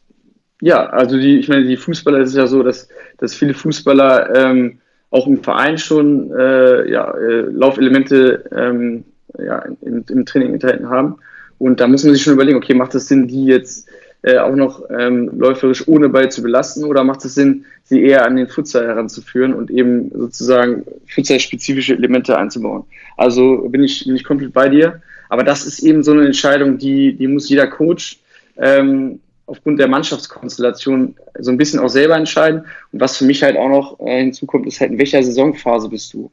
[0.61, 4.35] Ja, also die, ich meine, die Fußballer, es ist ja so, dass, dass viele Fußballer
[4.35, 9.05] ähm, auch im Verein schon äh, ja, äh, Laufelemente ähm,
[9.39, 11.17] ja, im, im Training enthalten haben.
[11.59, 13.89] Und da muss man sich schon überlegen, okay, macht es Sinn, die jetzt
[14.23, 18.27] äh, auch noch ähm, läuferisch ohne Ball zu belasten oder macht es Sinn, sie eher
[18.27, 22.85] an den Futsal heranzuführen und eben sozusagen Futsal-spezifische Elemente einzubauen?
[23.17, 25.03] Also bin ich, bin ich komplett bei dir.
[25.29, 28.19] Aber das ist eben so eine Entscheidung, die, die muss jeder Coach
[28.57, 32.65] ähm, aufgrund der Mannschaftskonstellation so ein bisschen auch selber entscheiden.
[32.93, 36.15] Und was für mich halt auch noch äh, hinzukommt, ist halt, in welcher Saisonphase bist
[36.15, 36.31] du?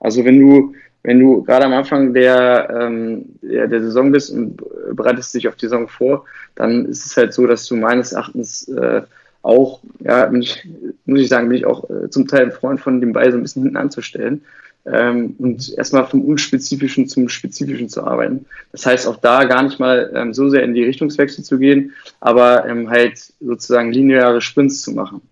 [0.00, 0.74] Also wenn du
[1.06, 4.60] wenn du gerade am Anfang der, ähm, der, der, Saison bist und
[4.92, 6.24] bereitest dich auf die Saison vor,
[6.56, 9.02] dann ist es halt so, dass du meines Erachtens äh,
[9.42, 10.66] auch, ja, ich,
[11.04, 13.38] muss ich sagen, bin ich auch äh, zum Teil ein Freund von dem Ball so
[13.38, 14.42] ein bisschen hinten anzustellen
[14.84, 18.44] ähm, und erstmal vom Unspezifischen zum Spezifischen zu arbeiten.
[18.72, 21.92] Das heißt, auch da gar nicht mal ähm, so sehr in die Richtungswechsel zu gehen,
[22.18, 25.22] aber ähm, halt sozusagen lineare Sprints zu machen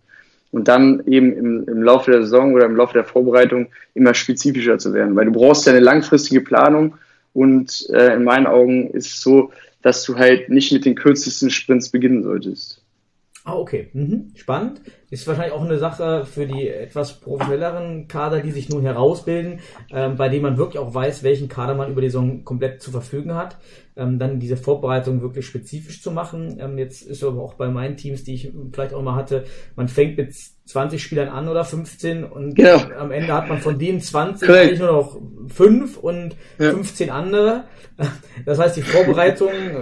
[0.55, 4.79] und dann eben im, im Laufe der Saison oder im Laufe der Vorbereitung immer spezifischer
[4.79, 6.95] zu werden, weil du brauchst ja eine langfristige Planung
[7.33, 9.51] und äh, in meinen Augen ist es so,
[9.83, 12.81] dass du halt nicht mit den kürzesten Sprints beginnen solltest.
[13.43, 13.89] Ah, okay.
[13.93, 14.31] Mhm.
[14.37, 14.81] Spannend.
[15.11, 19.59] Ist wahrscheinlich auch eine Sache für die etwas professionelleren Kader, die sich nun herausbilden,
[19.91, 22.91] ähm, bei denen man wirklich auch weiß, welchen Kader man über die Saison komplett zu
[22.91, 23.59] verfügen hat.
[23.97, 26.59] Ähm, dann diese Vorbereitung wirklich spezifisch zu machen.
[26.61, 29.45] Ähm, jetzt ist aber auch bei meinen Teams, die ich vielleicht auch mal hatte,
[29.77, 30.35] man fängt mit
[30.67, 32.81] 20 Spielern an oder 15 und Genau.
[32.99, 34.65] am Ende hat man von denen 20 Korrekt.
[34.67, 36.71] eigentlich nur noch 5 und Ja.
[36.71, 37.65] 15 andere.
[38.45, 39.77] Das heißt, die Vorbereitung äh,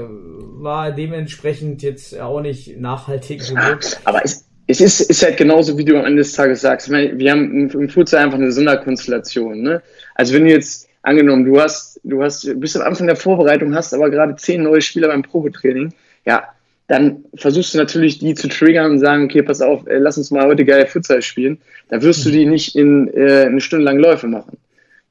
[0.62, 3.78] war dementsprechend jetzt auch nicht nachhaltig genug.
[4.04, 6.86] Aber es, es ist, ist halt genauso, wie du am Ende des Tages sagst.
[6.88, 9.62] Ich meine, wir haben im, im Futsal einfach eine Sonderkonstellation.
[9.62, 9.82] Ne?
[10.14, 13.94] Also wenn du jetzt angenommen, du hast, du hast, bist am Anfang der Vorbereitung, hast
[13.94, 15.92] aber gerade zehn neue Spieler beim Probetraining,
[16.24, 16.44] ja,
[16.88, 20.30] dann versuchst du natürlich, die zu triggern und sagen, okay, pass auf, äh, lass uns
[20.30, 21.58] mal heute geil Futsal spielen.
[21.88, 24.58] Da wirst du die nicht in äh, eine Stunde lang Läufe machen.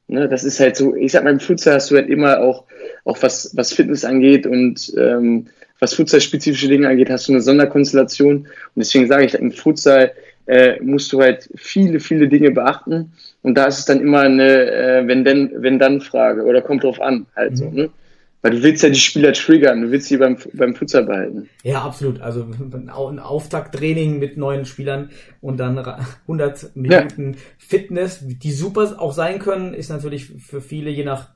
[0.07, 2.65] Ne, das ist halt so, ich sag mal, im Futsal hast du halt immer auch,
[3.05, 5.47] auch was, was Fitness angeht und ähm,
[5.79, 8.39] was Futsal-spezifische Dinge angeht, hast du eine Sonderkonstellation.
[8.39, 10.11] Und deswegen sage ich, im Futsal
[10.45, 13.13] äh, musst du halt viele, viele Dinge beachten.
[13.41, 16.83] Und da ist es dann immer eine äh, wenn denn, wenn dann Frage oder kommt
[16.83, 17.89] drauf an, halt so, ne?
[18.43, 21.49] Weil du willst ja die Spieler triggern, du willst sie beim, beim Futsal behalten.
[21.63, 22.21] Ja, absolut.
[22.21, 28.51] Also ein Au- ein Auftakttraining mit neuen Spielern und dann ra- 100 Minuten Fitness, die
[28.51, 31.29] super auch sein können, ist natürlich für viele je nach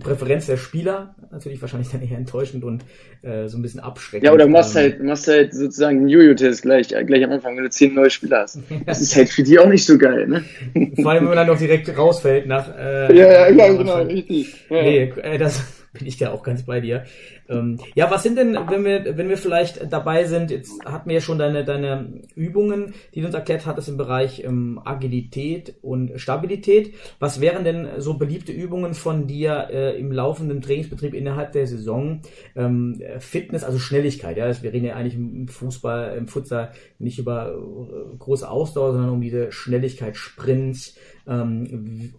[0.00, 2.84] Präferenz der Spieler natürlich wahrscheinlich dann eher enttäuschend und
[3.22, 4.26] äh, so ein bisschen abschreckend.
[4.26, 7.64] Ja, oder machst Ähm, halt, machst halt sozusagen einen Jojo-Test gleich, gleich am Anfang, wenn
[7.64, 8.58] du zehn neue Spieler hast.
[8.86, 10.44] Das ist halt für die auch nicht so geil, ne?
[11.02, 12.68] Vor allem, wenn man dann noch direkt rausfällt nach.
[12.76, 14.06] Äh, Ja, ja, ja am genau, Anfang.
[14.06, 14.54] richtig.
[14.70, 14.82] Ja.
[14.82, 15.60] Nee, äh, das
[15.92, 17.04] bin ich da auch ganz bei dir.
[17.48, 21.16] Ähm, ja, was sind denn, wenn wir, wenn wir vielleicht dabei sind, jetzt hatten wir
[21.16, 26.18] ja schon deine, deine Übungen, die du uns erklärt hattest im Bereich ähm, Agilität und
[26.20, 26.94] Stabilität.
[27.18, 32.22] Was wären denn so beliebte Übungen von dir äh, im laufenden Trainingsbetrieb innerhalb der Saison?
[32.56, 34.62] Ähm, Fitness, also Schnelligkeit, ja.
[34.62, 39.20] Wir reden ja eigentlich im Fußball, im Futsal nicht über äh, große Ausdauer, sondern um
[39.20, 42.12] diese Schnelligkeit, Sprints, ähm,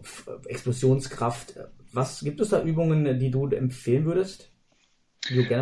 [0.46, 1.58] Explosionskraft.
[1.92, 4.53] Was gibt es da Übungen, die du empfehlen würdest?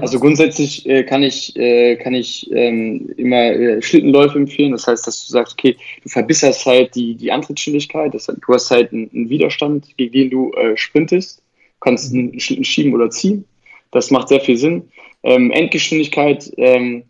[0.00, 4.72] Also grundsätzlich äh, kann ich, äh, kann ich ähm, immer äh, Schlittenläufe empfehlen.
[4.72, 8.12] Das heißt, dass du sagst, okay, du verbesserst halt die, die Antrittsschnelligkeit.
[8.14, 11.42] Das heißt, du hast halt einen, einen Widerstand, gegen den du äh, sprintest,
[11.80, 13.44] kannst einen Schlitten schieben oder ziehen.
[13.92, 14.88] Das macht sehr viel Sinn.
[15.22, 17.04] Ähm, Endgeschwindigkeit ähm,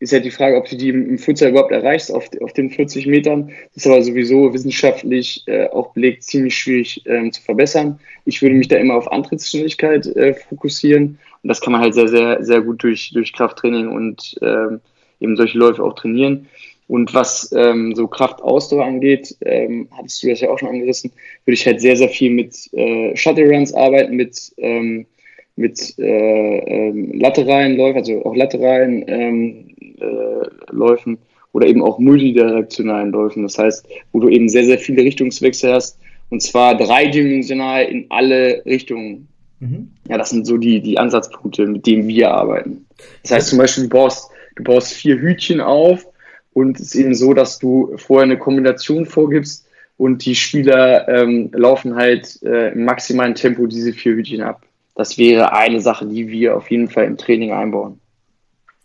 [0.00, 2.70] ist ja die Frage, ob du die im, im Futsal überhaupt erreichst auf, auf den
[2.70, 3.52] 40 Metern.
[3.74, 8.00] Das ist aber sowieso wissenschaftlich äh, auch belegt ziemlich schwierig ähm, zu verbessern.
[8.24, 11.18] Ich würde mich da immer auf Antrittsschnelligkeit äh, fokussieren.
[11.42, 14.80] Und das kann man halt sehr, sehr, sehr gut durch, durch Krafttraining und ähm,
[15.20, 16.48] eben solche Läufe auch trainieren.
[16.90, 21.12] Und was ähm, so Kraftausdauer angeht, ähm, hattest du das ja auch schon angerissen,
[21.44, 25.06] würde ich halt sehr, sehr viel mit äh, Shuttle Runs arbeiten, mit, ähm,
[25.54, 29.68] mit äh, ähm, lateralen Läufen, also auch lateralen ähm,
[30.00, 31.18] äh, Läufen
[31.52, 33.44] oder eben auch multidirektionalen Läufen.
[33.44, 35.96] Das heißt, wo du eben sehr, sehr viele Richtungswechsel hast
[36.30, 39.28] und zwar dreidimensional in alle Richtungen.
[39.60, 39.92] Mhm.
[40.08, 42.86] Ja, das sind so die, die Ansatzpunkte, mit denen wir arbeiten.
[43.22, 46.06] Das heißt zum Beispiel, du baust, du baust vier Hütchen auf
[46.52, 51.50] und es ist eben so, dass du vorher eine Kombination vorgibst und die Spieler ähm,
[51.52, 54.62] laufen halt äh, im maximalen Tempo diese vier Hütchen ab.
[54.94, 58.00] Das wäre eine Sache, die wir auf jeden Fall im Training einbauen.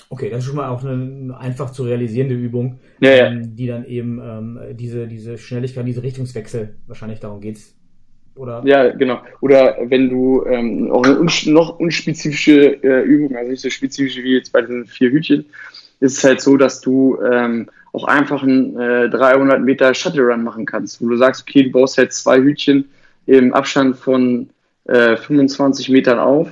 [0.09, 3.27] Okay, das ist schon mal auch eine einfach zu realisierende Übung, Ja, ja.
[3.27, 7.75] ähm, die dann eben ähm, diese, diese Schnelligkeit, diese Richtungswechsel, wahrscheinlich darum geht's.
[8.36, 8.62] Oder?
[8.65, 9.21] Ja, genau.
[9.41, 14.17] Oder wenn du ähm, auch eine uns noch unspezifische äh, Übung, also nicht so spezifisch
[14.17, 15.45] wie jetzt bei diesen vier Hütchen,
[16.02, 20.43] ist es halt so, dass du ähm, auch einfach einen äh, 300 Meter Shuttle Run
[20.43, 22.89] machen kannst, wo du sagst, okay, du baust halt zwei Hütchen
[23.26, 24.50] im Abstand von
[24.86, 26.50] äh, 25 Metern auf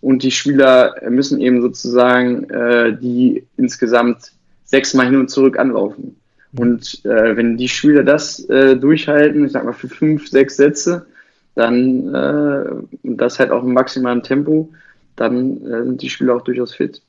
[0.00, 4.32] und die Spieler müssen eben sozusagen äh, die insgesamt
[4.64, 6.16] sechsmal hin und zurück anlaufen.
[6.56, 11.06] Und äh, wenn die Spieler das äh, durchhalten, ich sag mal für fünf, sechs Sätze,
[11.54, 12.64] dann äh,
[13.04, 14.70] das halt auch im maximalen Tempo,
[15.16, 17.02] dann äh, sind die Spieler auch durchaus fit.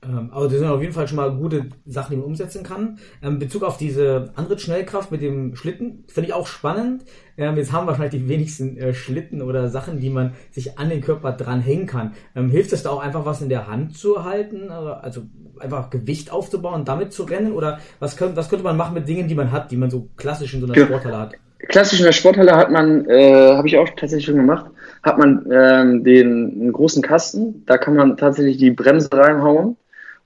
[0.00, 2.98] Ähm, aber das sind auf jeden Fall schon mal gute Sachen, die man umsetzen kann.
[3.20, 7.04] Ähm, in Bezug auf diese andere Schnellkraft mit dem Schlitten, finde ich auch spannend.
[7.36, 11.00] Ähm, jetzt haben wahrscheinlich die wenigsten äh, Schlitten oder Sachen, die man sich an den
[11.00, 12.12] Körper dranhängen kann.
[12.36, 14.66] Ähm, hilft es da auch einfach was in der Hand zu halten?
[14.66, 15.22] Oder, also
[15.58, 17.52] einfach Gewicht aufzubauen und damit zu rennen?
[17.52, 20.08] Oder was, könnte, was könnte man machen mit Dingen, die man hat, die man so
[20.16, 20.86] klassisch in so einer Ja.
[20.86, 21.34] Sporthalle hat?
[21.66, 24.66] Klassisch in der Sporthalle hat man, äh, habe ich auch tatsächlich schon gemacht,
[25.02, 26.26] hat man ähm, den
[26.60, 29.76] einen großen Kasten, da kann man tatsächlich die Bremse reinhauen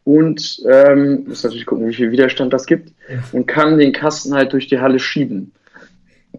[0.04, 2.92] und ähm, muss natürlich gucken, wie viel Widerstand das gibt
[3.32, 5.52] und kann den Kasten halt durch die Halle schieben.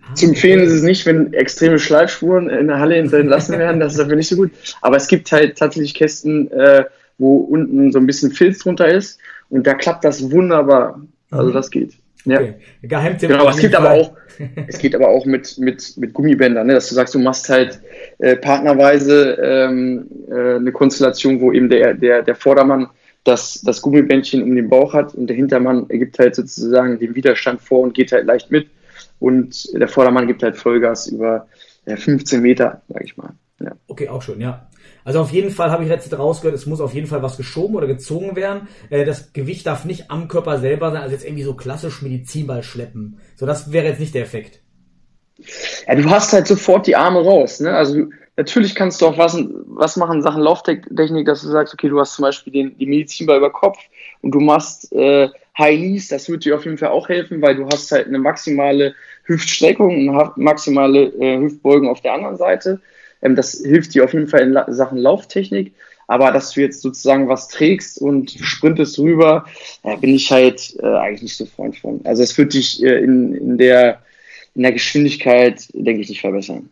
[0.02, 3.94] Ah, Zu empfehlen ist es nicht, wenn extreme Schleifspuren in der Halle hinterlassen werden, das
[3.94, 4.52] ist dafür nicht so gut.
[4.82, 6.86] Aber es gibt halt tatsächlich Kästen, äh,
[7.18, 11.00] wo unten so ein bisschen Filz drunter ist Und da klappt das wunderbar.
[11.32, 11.54] Also Mhm.
[11.54, 11.94] das geht.
[12.26, 12.40] Ja.
[12.40, 12.54] Okay.
[12.82, 13.30] Geheimtipp.
[13.30, 14.14] Genau, es gibt aber auch,
[14.68, 16.74] es geht aber auch mit, mit, mit Gummibändern, ne?
[16.74, 17.80] dass du sagst, du machst halt
[18.20, 22.88] äh, partnerweise ähm, äh, eine Konstellation, wo eben der, der, der Vordermann
[23.24, 27.62] das, das Gummibändchen um den Bauch hat und der Hintermann gibt halt sozusagen den Widerstand
[27.62, 28.68] vor und geht halt leicht mit
[29.20, 31.48] und der Vordermann gibt halt Vollgas über
[31.86, 33.32] ja, 15 Meter, sag ich mal.
[33.62, 33.72] Ja.
[33.88, 34.68] Okay, auch schon, ja.
[35.06, 37.76] Also auf jeden Fall habe ich letztens rausgehört, es muss auf jeden Fall was geschoben
[37.76, 38.68] oder gezogen werden.
[38.90, 42.64] Äh, Das Gewicht darf nicht am Körper selber sein, also jetzt irgendwie so klassisch Medizinball
[42.64, 43.20] schleppen.
[43.36, 44.60] So, das wäre jetzt nicht der Effekt.
[45.88, 47.60] Ja, du hast halt sofort die Arme raus.
[47.60, 47.76] Ne?
[47.76, 48.06] Also
[48.38, 52.00] natürlich kannst du auch was, was machen in Sachen Lauftechnik, dass du sagst, okay, du
[52.00, 53.78] hast zum Beispiel den, die Medizinball über Kopf
[54.22, 57.56] und du machst äh, High Knees, das wird dir auf jeden Fall auch helfen, weil
[57.56, 62.82] du hast halt eine maximale Hüftstreckung und maximale äh, Hüftbeugung auf der anderen Seite.
[63.24, 65.74] Ähm, das hilft dir auf jeden Fall in La Sachen Lauftechnik.
[66.08, 69.46] Aber dass du jetzt sozusagen was trägst und sprintest rüber,
[69.84, 72.02] äh, bin ich halt äh, eigentlich nicht so Freund von.
[72.04, 74.00] Also es wird dich äh, in, in der
[74.56, 76.70] in der Geschwindigkeit, denke ich, nicht verbessern.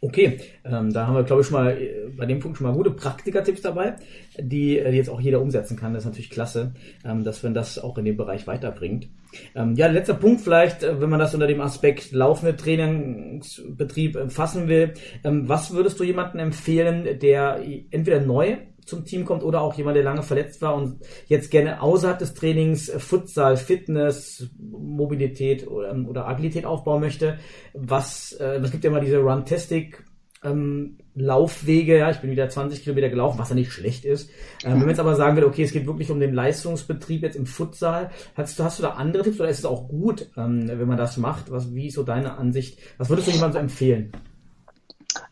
[0.00, 2.72] Okay, ähm, da haben wir, glaube ich, schon mal äh, bei dem Punkt schon mal
[2.72, 3.96] gute Praktiker-Tipps dabei,
[4.38, 5.92] die, äh, jetzt auch jeder umsetzen kann.
[5.92, 6.72] Das ist natürlich klasse,
[7.04, 9.08] ähm, dass man das auch in dem Bereich weiterbringt.
[9.56, 14.30] Ähm, ja, letzter Punkt vielleicht, äh, wenn man das unter dem Aspekt laufende Trainingsbetrieb äh,
[14.30, 14.94] fassen will.
[15.24, 18.56] Ähm, was würdest du jemandem empfehlen, der entweder neu
[18.88, 22.34] zum Team kommt oder auch jemand, der lange verletzt war und jetzt gerne außerhalb des
[22.34, 27.38] Trainings äh, Futsal, Fitness, Mobilität oder, oder Agilität aufbauen möchte?
[27.74, 30.04] Was, äh, es gibt ja immer diese Runtastic
[30.44, 34.30] ähm, Laufwege, ja, ich bin wieder 20 Kilometer gelaufen, was ja nicht schlecht ist.
[34.64, 37.36] Ähm, wenn man jetzt aber sagen will, okay, es geht wirklich um den Leistungsbetrieb jetzt
[37.36, 40.68] im Futsal, hast du, hast du da andere Tipps oder ist es auch gut, ähm,
[40.68, 41.50] wenn man das macht?
[41.50, 42.78] Was, wie ist so deine Ansicht?
[42.98, 44.12] Was würdest du jemandem so empfehlen?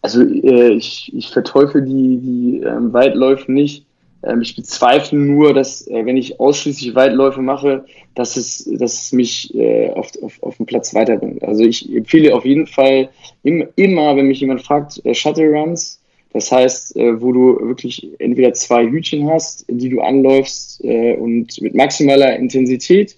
[0.03, 3.87] Also äh, ich, ich verteufel die, die ähm, Weitläufe nicht.
[4.23, 7.85] Ähm, ich bezweifle nur, dass äh, wenn ich ausschließlich Weitläufe mache,
[8.15, 11.43] dass es, dass es mich äh, auf, auf, auf den Platz weiterbringt.
[11.45, 13.09] Also ich empfehle auf jeden Fall
[13.43, 16.01] im, immer, wenn mich jemand fragt, äh, Shuttle Runs.
[16.33, 21.61] Das heißt, äh, wo du wirklich entweder zwei Hütchen hast, die du anläufst äh, und
[21.63, 23.17] mit maximaler Intensität.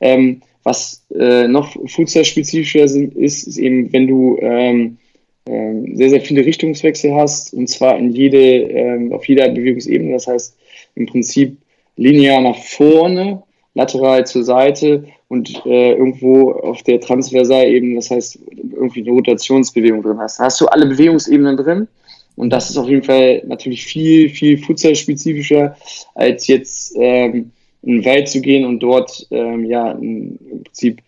[0.00, 4.98] Ähm, was noch futsal-spezifischer ist, ist eben, wenn du ähm,
[5.46, 10.12] sehr, sehr viele Richtungswechsel hast und zwar in jede, ähm, auf jeder Bewegungsebene.
[10.12, 10.56] Das heißt
[10.96, 11.56] im Prinzip
[11.96, 13.42] linear nach vorne,
[13.74, 18.38] lateral zur Seite und äh, irgendwo auf der Transversalebene, das heißt
[18.72, 20.40] irgendwie eine Rotationsbewegung drin hast.
[20.40, 21.88] Da hast du alle Bewegungsebenen drin
[22.36, 25.76] und das ist auf jeden Fall natürlich viel, viel futsal-spezifischer
[26.14, 31.02] als jetzt ähm, in den Wald zu gehen und dort ähm, ja im Prinzip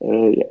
[0.00, 0.44] äh,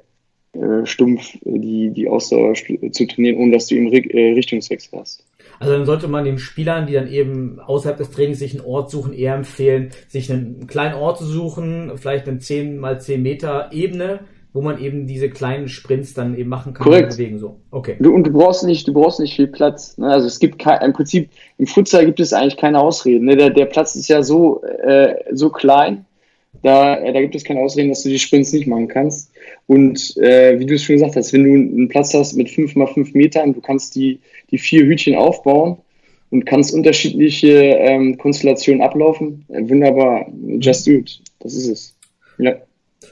[0.54, 5.00] äh, stumpf die, die Ausdauer stu- zu trainieren, ohne dass du eben Ri- äh, Richtungswechsel
[5.00, 5.26] hast.
[5.60, 8.90] Also dann sollte man den Spielern, die dann eben außerhalb des Trainings sich einen Ort
[8.92, 13.70] suchen, eher empfehlen, sich einen kleinen Ort zu suchen, vielleicht eine 10 mal 10 Meter
[13.74, 14.22] Ebene,
[14.54, 17.12] wo man eben diese kleinen Sprints dann eben machen kann Korrekt.
[17.12, 17.60] und bewegen so.
[17.72, 17.98] Okay.
[18.00, 19.98] Du, und du brauchst nicht, du brauchst nicht viel Platz.
[19.98, 20.08] Ne?
[20.08, 23.26] Also es gibt kein, im Prinzip im Futsal gibt es eigentlich keine Ausreden.
[23.26, 23.36] Ne?
[23.38, 26.06] Der, der Platz ist ja so äh, so klein,
[26.64, 29.32] da, äh, da gibt es keine Ausreden, dass du die Sprints nicht machen kannst.
[29.68, 32.76] Und äh, wie du es schon gesagt hast, wenn du einen Platz hast mit fünf
[32.76, 34.20] mal fünf Metern, du kannst die
[34.52, 35.78] die vier Hütchen aufbauen
[36.32, 39.46] und kannst unterschiedliche ähm, Konstellationen ablaufen.
[39.50, 40.28] Äh, wunderbar,
[40.60, 41.22] just do it.
[41.40, 41.96] Das ist es.
[42.38, 42.56] Ja.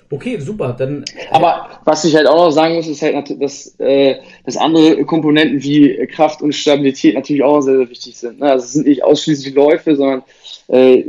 [0.09, 0.75] Okay, super.
[0.77, 5.03] Dann Aber was ich halt auch noch sagen muss, ist halt, dass, äh, dass andere
[5.05, 8.39] Komponenten wie Kraft und Stabilität natürlich auch sehr, sehr wichtig sind.
[8.39, 8.51] Ne?
[8.51, 10.23] Also es sind nicht ausschließlich Läufe, sondern
[10.67, 11.03] äh,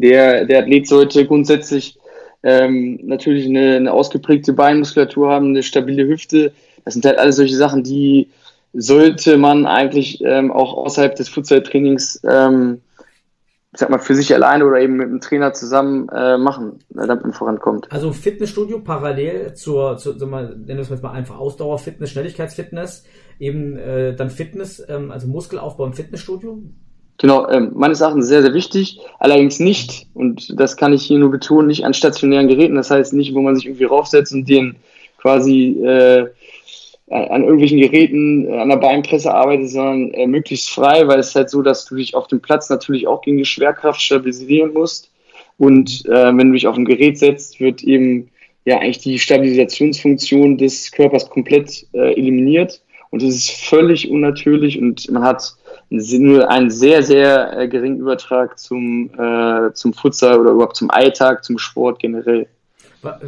[0.00, 1.98] der, der Athlet sollte grundsätzlich
[2.42, 6.52] ähm, natürlich eine, eine ausgeprägte Beinmuskulatur haben, eine stabile Hüfte.
[6.84, 8.28] Das sind halt alles solche Sachen, die
[8.72, 12.80] sollte man eigentlich ähm, auch außerhalb des Futsal-Trainings ähm,
[13.74, 17.22] sag mal, für sich alleine oder eben mit dem Trainer zusammen äh, machen, äh, damit
[17.22, 17.90] man vorankommt.
[17.92, 23.04] also Fitnessstudio parallel zur, zur sagen wir, nennen wir es mal einfach Ausdauerfitness, Schnelligkeitsfitness,
[23.38, 26.62] eben äh, dann Fitness, ähm, also Muskelaufbau im Fitnessstudio.
[27.18, 29.00] Genau, ähm, meines Erachtens sehr, sehr wichtig.
[29.18, 32.76] Allerdings nicht, und das kann ich hier nur betonen, nicht an stationären Geräten.
[32.76, 34.76] Das heißt nicht, wo man sich irgendwie raufsetzt und den
[35.18, 36.28] quasi äh,
[37.10, 41.50] an irgendwelchen Geräten äh, an der Beinpresse arbeitet, sondern äh, möglichst frei, weil es halt
[41.50, 45.10] so, dass du dich auf dem Platz natürlich auch gegen die Schwerkraft stabilisieren musst.
[45.56, 48.30] Und äh, wenn du dich auf ein Gerät setzt, wird eben
[48.64, 52.80] ja eigentlich die Stabilisationsfunktion des Körpers komplett äh, eliminiert.
[53.10, 55.54] Und das ist völlig unnatürlich und man hat
[55.90, 61.44] nur einen sehr, sehr äh, geringen Übertrag zum, äh, zum Futsal oder überhaupt zum Alltag,
[61.44, 62.46] zum Sport generell.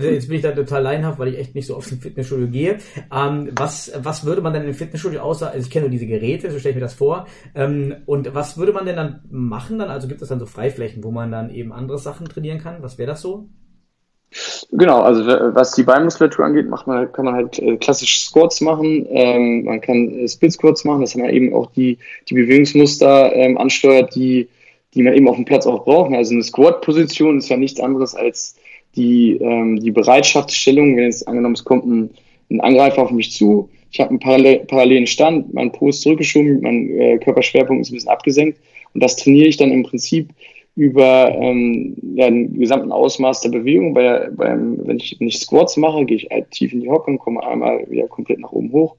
[0.01, 2.79] Jetzt bin ich da total leinhaft, weil ich echt nicht so oft ins Fitnessstudio gehe.
[3.15, 6.51] Ähm, was, was würde man denn im Fitnessstudio außer, also ich kenne nur diese Geräte,
[6.51, 7.27] so stelle ich mir das vor.
[7.55, 9.89] Ähm, und was würde man denn dann machen dann?
[9.89, 12.83] Also gibt es dann so Freiflächen, wo man dann eben andere Sachen trainieren kann?
[12.83, 13.49] Was wäre das so?
[14.71, 19.07] Genau, also was die Beinmuskulatur angeht, macht man, kann man halt äh, klassisch Squats machen,
[19.11, 23.59] ähm, man kann äh, Split Squats machen, dass man eben auch die, die Bewegungsmuster ähm,
[23.59, 24.49] ansteuert, die,
[24.95, 26.15] die man eben auf dem Platz auch braucht.
[26.15, 28.57] Also eine Squat-Position ist ja nichts anderes als
[28.95, 32.11] die, ähm, die Bereitschaftsstellung, wenn jetzt angenommen es kommt ein,
[32.51, 36.61] ein Angreifer auf mich zu, ich habe einen parallel, parallelen Stand, mein Po ist zurückgeschoben,
[36.61, 38.59] mein äh, Körperschwerpunkt ist ein bisschen abgesenkt
[38.95, 40.29] und das trainiere ich dann im Prinzip
[40.77, 43.95] über ähm, ja, den gesamten Ausmaß der Bewegung.
[43.95, 47.11] Bei, beim, wenn, ich, wenn ich Squats mache, gehe ich halt tief in die Hocke
[47.11, 48.97] und komme einmal wieder komplett nach oben hoch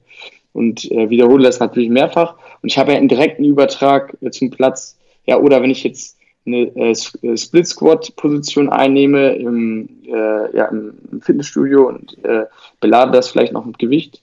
[0.52, 2.36] und äh, wiederhole das natürlich mehrfach.
[2.62, 4.98] Und ich habe ja einen direkten Übertrag äh, zum Platz.
[5.26, 6.90] Ja, oder wenn ich jetzt eine äh,
[7.22, 12.46] äh Split Squat Position einnehme im, äh, ja, im Fitnessstudio und äh,
[12.80, 14.22] belade das vielleicht noch mit Gewicht,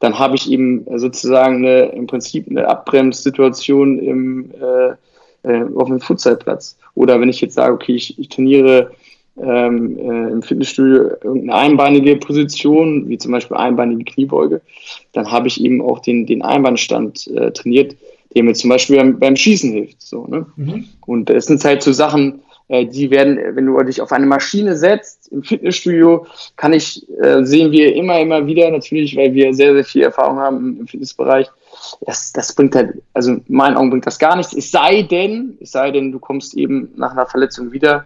[0.00, 4.94] dann habe ich eben sozusagen eine, im Prinzip eine Abbremssituation im äh,
[5.44, 6.76] äh, auf dem Futsalplatz.
[6.94, 8.90] Oder wenn ich jetzt sage, okay, ich, ich trainiere
[9.42, 14.60] ähm, äh, im Fitnessstudio irgendeine einbeinige Position, wie zum Beispiel einbeinige Kniebeuge,
[15.12, 17.96] dann habe ich eben auch den, den Einbeinstand äh, trainiert,
[18.34, 20.02] der mir zum Beispiel beim, beim Schießen hilft.
[20.02, 20.46] So, ne?
[20.56, 20.84] Mhm.
[21.06, 24.76] Und es sind halt so Sachen, äh, die werden, wenn du dich auf eine Maschine
[24.76, 26.26] setzt im Fitnessstudio,
[26.56, 30.38] kann ich, äh, sehen wir immer, immer wieder, natürlich, weil wir sehr, sehr viel Erfahrung
[30.38, 31.48] haben im Fitnessbereich,
[32.02, 34.52] das, das bringt halt, also in meinen Augen bringt das gar nichts.
[34.54, 38.04] Es sei denn, es sei denn, du kommst eben nach einer Verletzung wieder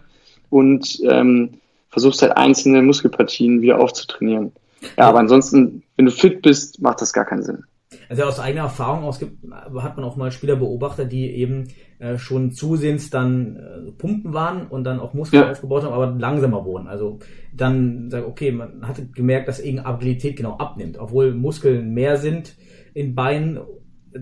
[0.49, 4.51] und ähm, versuchst halt einzelne Muskelpartien wieder aufzutrainieren.
[4.97, 7.63] Ja, aber ansonsten, wenn du fit bist, macht das gar keinen Sinn.
[8.07, 11.67] Also aus eigener Erfahrung aus hat man auch mal Spieler beobachtet, die eben
[11.99, 15.51] äh, schon zusehends dann äh, Pumpen waren und dann auch Muskeln ja.
[15.51, 16.87] aufgebaut haben, aber langsamer wurden.
[16.87, 17.19] Also
[17.53, 22.55] dann sagt, okay, man hat gemerkt, dass irgendeine Abilität genau abnimmt, obwohl Muskeln mehr sind
[22.93, 23.59] in Beinen,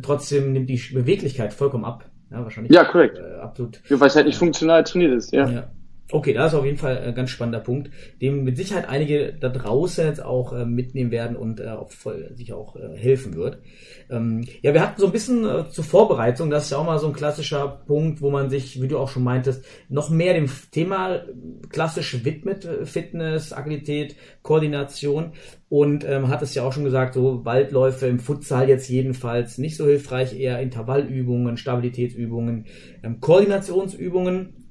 [0.02, 2.10] trotzdem nimmt die Beweglichkeit vollkommen ab.
[2.32, 2.74] Ja, wahrscheinlich.
[2.74, 3.18] Ja, korrekt.
[3.18, 3.82] Äh, absolut.
[3.90, 5.48] Ja, weil es halt nicht funktional trainiert ist, ja.
[5.50, 5.72] ja.
[6.10, 7.92] Okay, das ist auf jeden Fall ein ganz spannender Punkt,
[8.22, 12.32] dem mit Sicherheit einige da draußen jetzt auch äh, mitnehmen werden und äh, auch voll,
[12.36, 13.60] sicher auch äh, helfen wird.
[14.10, 16.98] Ähm, ja, wir hatten so ein bisschen äh, zur Vorbereitung, das ist ja auch mal
[17.00, 20.50] so ein klassischer Punkt, wo man sich, wie du auch schon meintest, noch mehr dem
[20.72, 21.24] Thema
[21.68, 25.34] klassisch widmet, äh, Fitness, Agilität, Koordination
[25.68, 29.76] und ähm, hat es ja auch schon gesagt, so Waldläufe im Futsal jetzt jedenfalls nicht
[29.76, 32.66] so hilfreich, eher Intervallübungen, Stabilitätsübungen,
[33.04, 34.67] ähm, Koordinationsübungen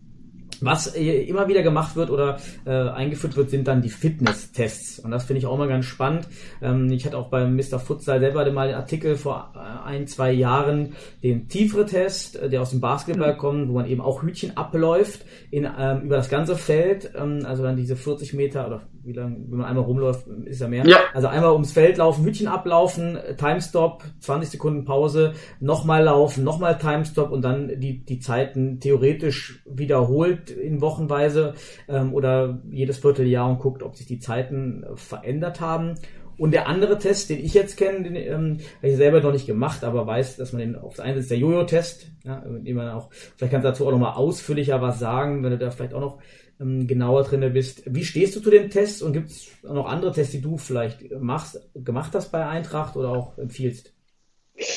[0.61, 4.99] was immer wieder gemacht wird oder äh, eingeführt wird, sind dann die Fitness-Tests.
[5.01, 6.29] Und das finde ich auch mal ganz spannend.
[6.63, 7.79] Ähm, ich hatte auch beim Mr.
[7.79, 12.71] Futsal selber mal den Artikel vor äh, ein, zwei Jahren, den Tiefere-Test, äh, der aus
[12.71, 17.11] dem Basketball kommt, wo man eben auch Hütchen abläuft in, ähm, über das ganze Feld.
[17.17, 20.69] Ähm, also dann diese 40 Meter oder wie lange, wenn man einmal rumläuft, ist ja
[20.69, 20.87] mehr.
[20.87, 20.99] Ja.
[21.15, 27.31] Also einmal ums Feld laufen, Hütchen ablaufen, Timestop, 20 Sekunden Pause, nochmal laufen, nochmal Timestop
[27.31, 31.55] und dann die, die Zeiten theoretisch wiederholt in Wochenweise
[31.89, 35.95] ähm, oder jedes Vierteljahr und guckt, ob sich die Zeiten verändert haben.
[36.39, 39.47] Und der andere Test, den ich jetzt kenne, den ähm, habe ich selber noch nicht
[39.47, 42.91] gemacht, aber weiß, dass man den auf der einen ist der Jojo-Test, ja, den man
[42.91, 46.01] auch, vielleicht kannst du dazu auch nochmal ausführlicher was sagen, wenn du da vielleicht auch
[46.01, 46.19] noch
[46.61, 47.83] ähm, genauer drin bist.
[47.87, 51.11] Wie stehst du zu den Tests und gibt es noch andere Tests, die du vielleicht
[51.21, 53.93] machst, gemacht hast bei Eintracht oder auch empfiehlst?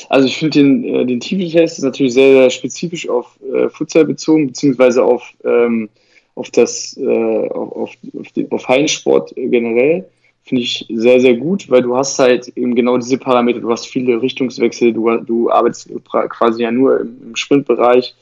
[0.09, 4.47] Also ich finde den, äh, den Tiefel-Test natürlich sehr, sehr spezifisch auf äh, Futsal bezogen,
[4.47, 5.89] beziehungsweise auf, ähm,
[6.35, 10.09] auf das äh, auf, auf, den, auf Hallensport generell.
[10.43, 13.87] Finde ich sehr, sehr gut, weil du hast halt eben genau diese Parameter, du hast
[13.87, 18.15] viele Richtungswechsel, du, du arbeitest quasi ja nur im, im Sprintbereich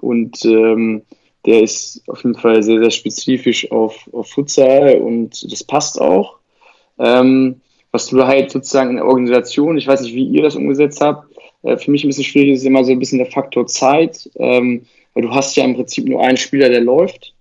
[0.00, 1.02] und ähm,
[1.46, 6.38] der ist auf jeden Fall sehr, sehr spezifisch auf, auf Futsal und das passt auch.
[6.98, 7.60] Ähm,
[7.92, 11.28] was du halt sozusagen in der Organisation, ich weiß nicht, wie ihr das umgesetzt habt,
[11.62, 14.86] äh, für mich ein bisschen schwierig ist immer so ein bisschen der Faktor Zeit, ähm,
[15.12, 17.34] weil du hast ja im Prinzip nur einen Spieler, der läuft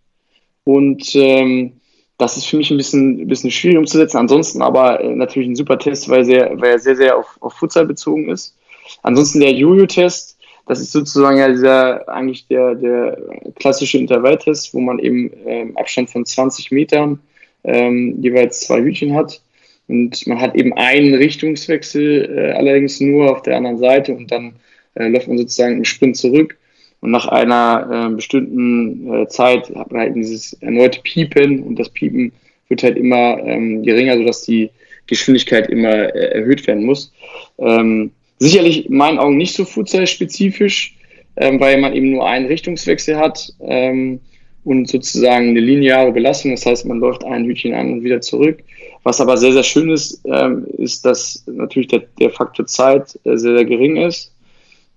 [0.63, 1.73] und ähm,
[2.17, 4.17] das ist für mich ein bisschen, ein bisschen schwierig umzusetzen.
[4.17, 7.53] Ansonsten aber äh, natürlich ein super Test, weil, sehr, weil er sehr, sehr auf, auf
[7.53, 8.55] Futsal bezogen ist.
[9.01, 10.32] Ansonsten der Jojo-Test,
[10.67, 13.17] das ist sozusagen ja dieser, eigentlich der, der
[13.55, 17.19] klassische Intervalltest, wo man eben äh, im Abstand von 20 Metern
[17.63, 19.41] ähm, jeweils zwei Hütchen hat
[19.87, 24.53] und man hat eben einen Richtungswechsel, äh, allerdings nur auf der anderen Seite und dann
[24.95, 26.57] äh, läuft man sozusagen im Sprint zurück.
[27.01, 32.31] Und nach einer äh, bestimmten Zeit hat man halt dieses erneute Piepen und das Piepen
[32.69, 34.69] wird halt immer ähm, geringer, sodass die
[35.07, 37.11] Geschwindigkeit immer äh, erhöht werden muss.
[37.57, 38.11] Ähm,
[38.43, 40.95] sicherlich in meinen Augen nicht so futsal-spezifisch,
[41.35, 43.53] ähm, weil man eben nur einen Richtungswechsel hat.
[43.61, 44.19] Ähm,
[44.63, 46.51] und sozusagen eine lineare Belastung.
[46.51, 48.59] Das heißt, man läuft ein Hütchen an und wieder zurück.
[49.03, 53.35] Was aber sehr, sehr schön ist, ähm, ist, dass natürlich der, der Faktor Zeit äh,
[53.35, 54.33] sehr, sehr gering ist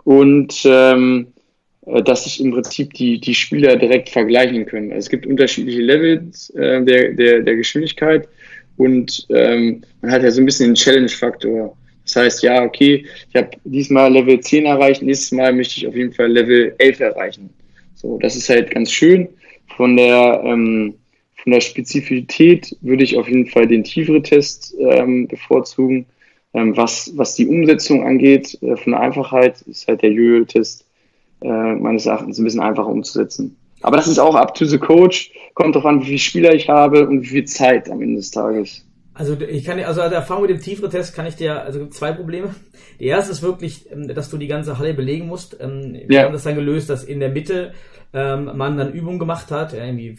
[0.04, 1.26] und ähm,
[1.86, 4.92] äh, dass sich im Prinzip die, die Spieler direkt vergleichen können.
[4.92, 8.28] Also es gibt unterschiedliche Levels äh, der, der, der Geschwindigkeit
[8.76, 11.76] und ähm, man hat ja so ein bisschen den Challenge-Faktor.
[12.06, 15.96] Das heißt, ja, okay, ich habe diesmal Level 10 erreicht, nächstes Mal möchte ich auf
[15.96, 17.50] jeden Fall Level 11 erreichen.
[17.94, 19.28] So, das ist halt ganz schön.
[19.76, 20.94] Von der, ähm,
[21.34, 26.06] von der Spezifität würde ich auf jeden Fall den tiefere Test ähm, bevorzugen.
[26.54, 30.86] Ähm, was, was die Umsetzung angeht, äh, von der Einfachheit, ist halt der Jojo-Test
[31.42, 33.56] äh, meines Erachtens ein bisschen einfacher umzusetzen.
[33.82, 35.32] Aber das ist auch up to the coach.
[35.54, 38.30] Kommt darauf an, wie viele Spieler ich habe und wie viel Zeit am Ende des
[38.30, 38.85] Tages.
[39.18, 42.12] Also ich kann also als Erfahrung mit dem tieferen Test kann ich dir, also zwei
[42.12, 42.54] Probleme.
[43.00, 45.56] Die erste ist wirklich, ähm, dass du die ganze Halle belegen musst.
[45.60, 46.24] Ähm, wir ja.
[46.24, 47.72] haben das dann gelöst, dass in der Mitte
[48.12, 50.16] ähm, man dann Übungen gemacht hat, irgendwie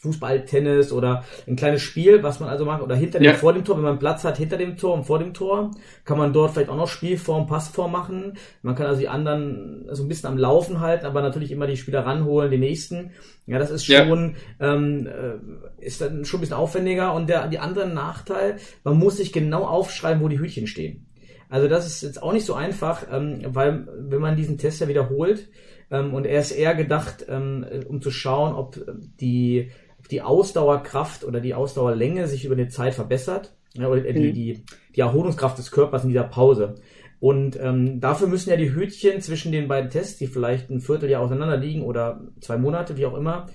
[0.00, 3.34] Fußball, Tennis oder ein kleines Spiel, was man also macht, oder hinter dem, ja.
[3.34, 5.72] vor dem Tor, wenn man Platz hat, hinter dem Tor und vor dem Tor,
[6.04, 8.38] kann man dort vielleicht auch noch Spielform, Passform machen.
[8.62, 11.76] Man kann also die anderen so ein bisschen am Laufen halten, aber natürlich immer die
[11.76, 13.10] Spieler ranholen, die nächsten.
[13.46, 14.74] Ja, das ist schon, ja.
[14.74, 17.12] ähm, äh, ist dann schon ein bisschen aufwendiger.
[17.12, 21.05] Und der, die andere Nachteil, man muss sich genau aufschreiben, wo die Hütchen stehen.
[21.48, 24.88] Also das ist jetzt auch nicht so einfach, ähm, weil wenn man diesen Test ja
[24.88, 25.48] wiederholt,
[25.90, 28.76] ähm, und er ist eher gedacht, ähm, um zu schauen, ob
[29.20, 33.54] die, ob die Ausdauerkraft oder die Ausdauerlänge sich über die Zeit verbessert.
[33.74, 34.32] Ja, oder die, mhm.
[34.32, 36.76] die, die Erholungskraft des Körpers in dieser Pause.
[37.20, 41.22] Und ähm, dafür müssen ja die Hütchen zwischen den beiden Tests, die vielleicht ein Vierteljahr
[41.22, 43.48] auseinander liegen oder zwei Monate, wie auch immer,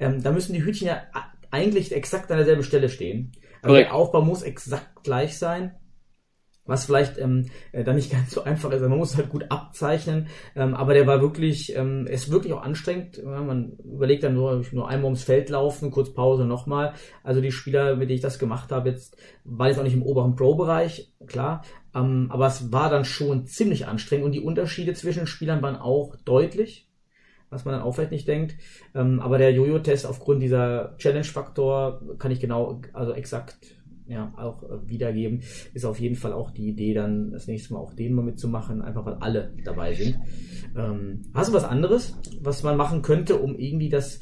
[0.00, 1.02] ähm, da müssen die Hütchen ja
[1.50, 3.32] eigentlich exakt an derselben Stelle stehen.
[3.62, 5.72] Also der Aufbau muss exakt gleich sein
[6.68, 8.76] was vielleicht ähm, äh, dann nicht ganz so einfach ist.
[8.76, 12.62] Also man muss halt gut abzeichnen, ähm, aber der war wirklich, ähm, ist wirklich auch
[12.62, 13.16] anstrengend.
[13.16, 16.92] Ja, man überlegt dann nur, nur einmal ums Feld laufen, kurz Pause nochmal.
[17.24, 20.02] Also die Spieler, mit denen ich das gemacht habe, jetzt war jetzt auch nicht im
[20.02, 21.62] oberen Pro-Bereich, klar,
[21.94, 26.14] ähm, aber es war dann schon ziemlich anstrengend und die Unterschiede zwischen Spielern waren auch
[26.24, 26.84] deutlich
[27.50, 28.56] was man dann auch vielleicht nicht denkt.
[28.94, 33.56] Ähm, aber der Jojo-Test aufgrund dieser Challenge-Faktor kann ich genau, also exakt
[34.08, 35.42] ja, auch äh, wiedergeben,
[35.74, 38.82] ist auf jeden Fall auch die Idee, dann das nächste Mal auch den mal mitzumachen,
[38.82, 40.18] einfach weil alle dabei sind.
[40.76, 44.20] Ähm, hast du was anderes, was man machen könnte, um irgendwie das,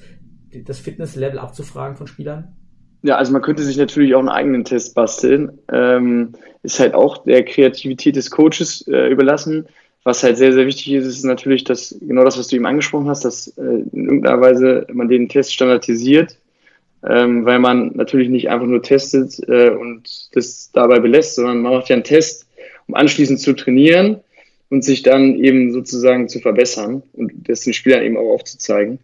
[0.64, 2.57] das Fitnesslevel abzufragen von Spielern?
[3.03, 5.59] Ja, also man könnte sich natürlich auch einen eigenen Test basteln.
[5.72, 6.32] Ähm,
[6.62, 9.66] ist halt auch der Kreativität des Coaches äh, überlassen.
[10.03, 13.09] Was halt sehr, sehr wichtig ist, ist natürlich, dass genau das, was du eben angesprochen
[13.09, 16.37] hast, dass äh, in irgendeiner Weise man den Test standardisiert
[17.09, 21.74] ähm, weil man natürlich nicht einfach nur testet äh, und das dabei belässt, sondern man
[21.74, 22.46] macht ja einen Test,
[22.88, 24.20] um anschließend zu trainieren
[24.70, 28.98] und sich dann eben sozusagen zu verbessern und das den Spielern eben auch aufzuzeigen.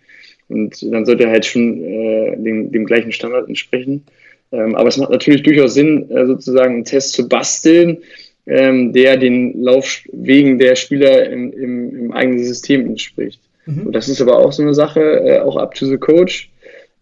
[0.49, 4.05] Und dann sollte er halt schon äh, dem, dem gleichen Standard entsprechen.
[4.51, 7.99] Ähm, aber es macht natürlich durchaus Sinn, äh, sozusagen einen Test zu basteln,
[8.47, 13.41] ähm, der den Laufwegen der Spieler im, im, im eigenen System entspricht.
[13.67, 13.87] Mhm.
[13.87, 16.51] Und das ist aber auch so eine Sache, äh, auch up to the coach.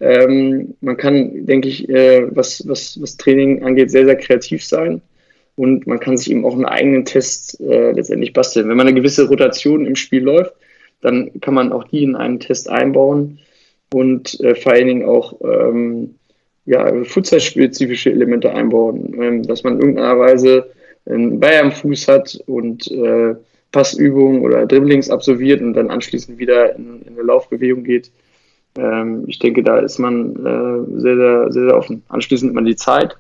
[0.01, 5.03] Ähm, man kann, denke ich, äh, was, was, was Training angeht, sehr, sehr kreativ sein.
[5.57, 8.69] Und man kann sich eben auch einen eigenen Test äh, letztendlich basteln.
[8.69, 10.55] Wenn man eine gewisse Rotation im Spiel läuft,
[11.03, 13.41] dann kann man auch die in einen Test einbauen
[13.93, 16.15] und äh, vor allen Dingen auch ähm,
[16.65, 20.71] ja, futsal-spezifische Elemente einbauen, ähm, dass man in irgendeiner Weise
[21.05, 23.35] einen Ball am Fuß hat und äh,
[23.73, 28.11] Passübungen oder Dribblings absolviert und dann anschließend wieder in, in eine Laufbewegung geht
[28.77, 32.03] ähm, ich denke, da ist man äh, sehr, sehr, sehr, sehr offen.
[32.09, 33.17] Anschließend man die Zeit.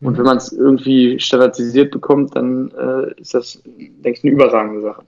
[0.00, 0.18] Und mhm.
[0.18, 5.02] wenn man es irgendwie standardisiert bekommt, dann äh, ist das, denke ich, eine überragende Sache.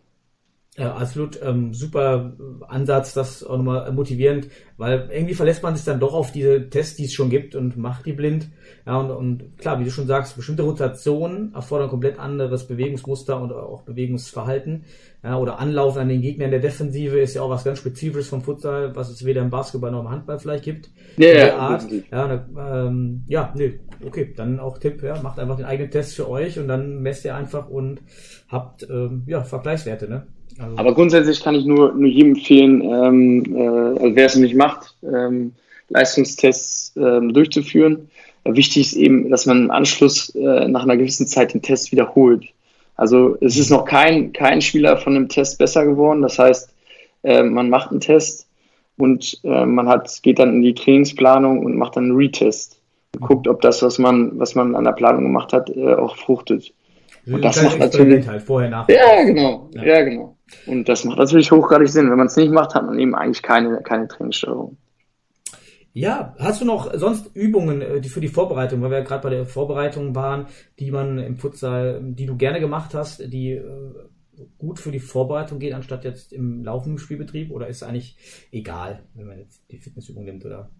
[0.76, 2.32] Ja, absolut ähm, super
[2.68, 6.94] Ansatz, das auch nochmal motivierend, weil irgendwie verlässt man sich dann doch auf diese Tests,
[6.94, 8.48] die es schon gibt und macht die blind.
[8.86, 13.52] Ja, und, und klar, wie du schon sagst, bestimmte Rotationen erfordern komplett anderes Bewegungsmuster und
[13.52, 14.84] auch Bewegungsverhalten.
[15.24, 18.40] Ja, oder Anlaufen an den Gegnern der Defensive ist ja auch was ganz Spezifisches vom
[18.40, 20.88] Futsal, was es weder im Basketball noch im Handball vielleicht gibt.
[21.16, 21.58] Ja, ja.
[21.58, 21.84] Art.
[22.12, 26.30] Ja, ähm, ja, nee, okay, dann auch Tipp, ja, macht einfach den eigenen Test für
[26.30, 28.00] euch und dann messt ihr einfach und
[28.48, 30.28] habt ähm, ja, Vergleichswerte, ne?
[30.60, 34.54] Also Aber grundsätzlich kann ich nur, nur jedem empfehlen, ähm, äh, also wer es nicht
[34.54, 35.52] macht, ähm,
[35.88, 38.08] Leistungstests ähm, durchzuführen.
[38.44, 42.44] Wichtig ist eben, dass man im Anschluss äh, nach einer gewissen Zeit den Test wiederholt.
[42.96, 46.22] Also es ist noch kein, kein Spieler von dem Test besser geworden.
[46.22, 46.74] Das heißt,
[47.22, 48.46] äh, man macht einen Test
[48.96, 52.80] und äh, man hat, geht dann in die Trainingsplanung und macht dann einen Retest.
[53.14, 56.16] Und guckt, ob das, was man, was man an der Planung gemacht hat, äh, auch
[56.16, 56.72] fruchtet.
[57.26, 58.88] Und das macht natürlich halt vorher nach.
[58.88, 59.68] Ja, genau.
[59.74, 59.84] Ja.
[59.84, 60.02] ja.
[60.02, 60.36] genau.
[60.66, 62.10] Und das macht natürlich hochgradig Sinn.
[62.10, 64.76] Wenn man es nicht macht, hat man eben eigentlich keine, keine Trainingssteuerung.
[65.92, 69.22] Ja, hast du noch sonst Übungen äh, die für die Vorbereitung, weil wir ja gerade
[69.22, 70.46] bei der Vorbereitung waren,
[70.78, 73.64] die man im Futsal, die du gerne gemacht hast, die äh,
[74.56, 77.50] gut für die Vorbereitung gehen, anstatt jetzt im laufenden Spielbetrieb?
[77.50, 78.16] Oder ist es eigentlich
[78.52, 80.70] egal, wenn man jetzt die Fitnessübung nimmt, oder?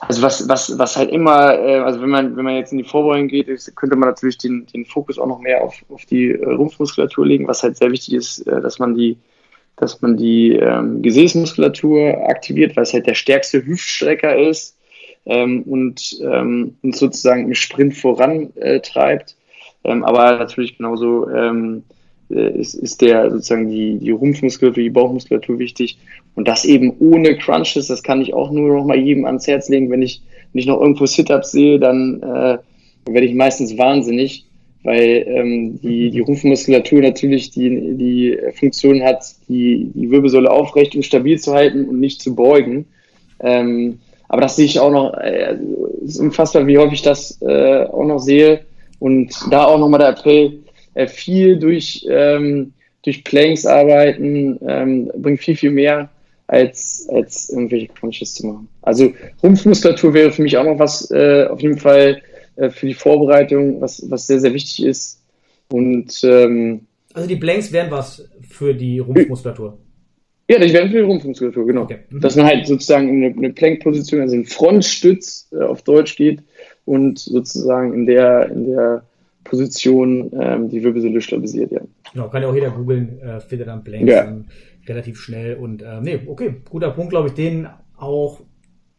[0.00, 2.84] Also was, was, was halt immer, äh, also wenn man, wenn man jetzt in die
[2.84, 6.30] Vorbereitung geht, ist, könnte man natürlich den, den Fokus auch noch mehr auf, auf die
[6.30, 9.18] äh, Rumpfmuskulatur legen, was halt sehr wichtig ist, äh, dass man die,
[9.76, 14.76] dass man die ähm, Gesäßmuskulatur aktiviert, weil es halt der stärkste Hüftstrecker ist
[15.26, 19.36] ähm, und, ähm, und sozusagen im Sprint vorantreibt.
[19.84, 21.95] Ähm, aber natürlich genauso ähm, äh,
[22.28, 25.98] ist, ist der sozusagen die, die Rumpfmuskulatur, die Bauchmuskulatur wichtig.
[26.34, 29.68] Und das eben ohne Crunches, das kann ich auch nur noch mal jedem ans Herz
[29.68, 29.90] legen.
[29.90, 30.22] Wenn ich,
[30.52, 32.58] wenn noch irgendwo Sit-Ups sehe, dann äh,
[33.06, 34.46] werde ich meistens wahnsinnig,
[34.82, 41.04] weil ähm, die, die Rumpfmuskulatur natürlich die, die Funktion hat, die, die Wirbelsäule aufrecht und
[41.04, 42.86] stabil zu halten und nicht zu beugen.
[43.40, 43.98] Ähm,
[44.28, 45.56] aber das sehe ich auch noch, äh,
[46.04, 48.60] ist unfassbar, wie häufig ich das äh, auch noch sehe.
[48.98, 50.58] Und da auch nochmal der Appell,
[50.96, 52.72] äh, viel durch, ähm,
[53.02, 56.08] durch Planks arbeiten, ähm, bringt viel, viel mehr
[56.46, 58.68] als, als irgendwelche Crunches zu machen.
[58.82, 62.22] Also Rumpfmuskulatur wäre für mich auch noch was äh, auf jeden Fall
[62.56, 65.22] äh, für die Vorbereitung, was, was sehr, sehr wichtig ist.
[65.68, 69.78] Und ähm, also die Blanks wären was für die Rumpfmuskulatur.
[70.48, 71.82] Ja, das wäre für die Rumpfmuskulatur, genau.
[71.82, 71.98] Okay.
[72.08, 72.20] Mhm.
[72.20, 76.42] Dass man halt sozusagen in eine, eine Plank-Position, also in Frontstütz äh, auf Deutsch geht
[76.86, 79.04] und sozusagen in der, in der
[79.48, 81.80] Position ähm, die Wirbelsäule stabilisiert, ja.
[82.12, 84.24] Genau, kann ja auch jeder googeln, äh, findet dann Blanks ja.
[84.24, 84.46] ähm,
[84.86, 88.40] relativ schnell und äh, nee, okay, guter Punkt, glaube ich, den auch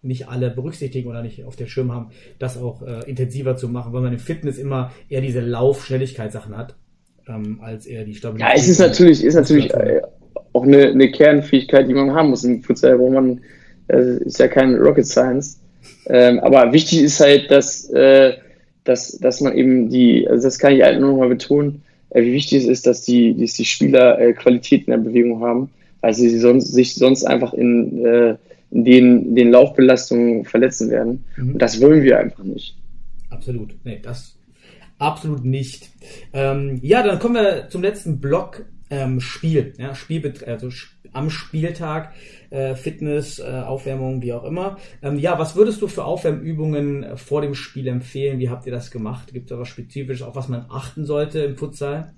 [0.02, 3.94] nicht alle berücksichtigen oder nicht auf der Schirm haben, das auch äh, intensiver zu machen,
[3.94, 6.76] weil man im Fitness immer eher diese Lauf-Schnelligkeitssachen hat,
[7.28, 8.50] ähm, als eher die Stabilität.
[8.50, 10.02] Ja, es ist natürlich, ist natürlich äh,
[10.54, 13.42] auch eine, eine Kernfähigkeit, die man haben muss im Futsal, wo man,
[13.88, 15.60] äh, ist ja kein Rocket Science,
[16.08, 18.34] ähm, aber wichtig ist halt, dass äh,
[18.88, 22.22] dass, dass man eben die, also das kann ich halt nur noch mal betonen, äh,
[22.22, 25.70] wie wichtig es ist, dass die, dass die Spieler äh, Qualität in der Bewegung haben,
[26.02, 28.38] weil sie sonst, sich sonst einfach in, äh,
[28.72, 31.26] in den, den Laufbelastungen verletzen werden.
[31.36, 31.54] Mhm.
[31.54, 32.76] Und das wollen wir einfach nicht.
[33.30, 33.76] Absolut.
[33.84, 34.38] Nee, das
[35.00, 35.90] absolut nicht.
[36.34, 39.74] Ähm, ja, dann kommen wir zum letzten Block ähm, Spiel.
[39.78, 40.70] Ja, Spiel also
[41.18, 42.14] am Spieltag
[42.50, 44.78] äh, Fitness, äh, Aufwärmung, wie auch immer.
[45.02, 48.40] Ähm, ja, was würdest du für Aufwärmübungen äh, vor dem Spiel empfehlen?
[48.40, 49.34] Wie habt ihr das gemacht?
[49.34, 52.14] Gibt es da was Spezifisches, auf was man achten sollte im Futsal?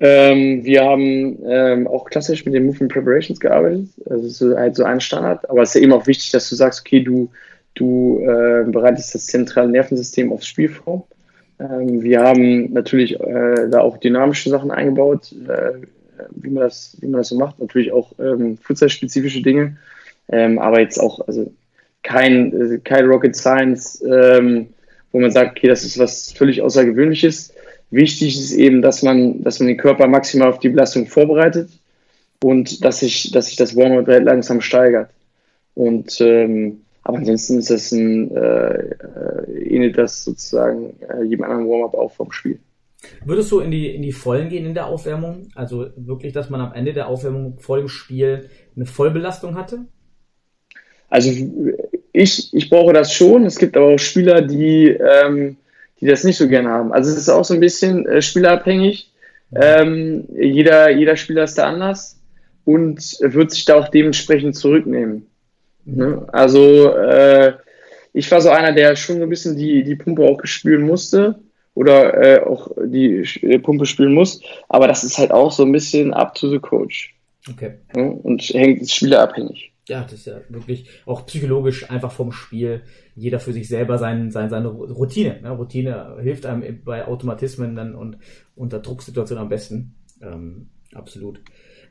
[0.00, 3.88] Ähm, wir haben ähm, auch klassisch mit den Movement Preparations gearbeitet.
[4.10, 5.48] Also ist halt so ein Standard.
[5.48, 7.30] Aber es ist ja eben auch wichtig, dass du sagst, okay, du,
[7.74, 11.06] du äh, bereitest das zentrale Nervensystem aufs Spiel vor.
[11.60, 15.32] Ähm, wir haben natürlich äh, da auch dynamische Sachen eingebaut.
[15.48, 15.86] Äh,
[16.30, 17.58] wie man das, wie man das so macht.
[17.58, 19.76] Natürlich auch ähm, Futsal-spezifische Dinge,
[20.28, 21.52] ähm, aber jetzt auch also
[22.02, 24.68] kein, äh, kein Rocket Science, ähm,
[25.12, 27.54] wo man sagt, okay, das ist was völlig Außergewöhnliches.
[27.90, 31.68] Wichtig ist eben, dass man, dass man den Körper maximal auf die Belastung vorbereitet
[32.42, 35.10] und dass sich, dass sich das Warm-up langsam steigert.
[35.74, 41.68] Und ähm, aber ansonsten ist das ein äh, äh, ähnelt das sozusagen äh, jedem anderen
[41.68, 42.58] Warm-up auch vom Spiel.
[43.24, 45.48] Würdest du in die, in die Vollen gehen in der Aufwärmung?
[45.54, 49.86] Also wirklich, dass man am Ende der Aufwärmung vor dem Spiel eine Vollbelastung hatte?
[51.08, 51.30] Also
[52.12, 53.44] ich, ich brauche das schon.
[53.44, 55.56] Es gibt aber auch Spieler, die, ähm,
[56.00, 56.92] die das nicht so gerne haben.
[56.92, 59.10] Also es ist auch so ein bisschen äh, spielerabhängig.
[59.54, 62.18] Ähm, jeder, jeder Spieler ist da anders
[62.64, 65.26] und wird sich da auch dementsprechend zurücknehmen.
[65.84, 65.96] Mhm.
[65.96, 66.26] Ne?
[66.32, 67.54] Also äh,
[68.14, 71.38] ich war so einer, der schon so ein bisschen die, die Pumpe auch gespüren musste
[71.74, 73.24] oder äh, auch die
[73.62, 74.42] Pumpe spielen muss.
[74.68, 77.14] Aber das ist halt auch so ein bisschen up to the coach.
[77.50, 77.74] Okay.
[77.96, 79.72] Ja, und hängt spielerabhängig.
[79.88, 82.82] Ja, das ist ja wirklich auch psychologisch einfach vom Spiel.
[83.16, 85.40] Jeder für sich selber sein, sein, seine Routine.
[85.42, 85.50] Ne?
[85.50, 88.18] Routine hilft einem bei Automatismen dann und
[88.54, 89.96] unter Drucksituationen am besten.
[90.20, 91.40] Ähm, absolut.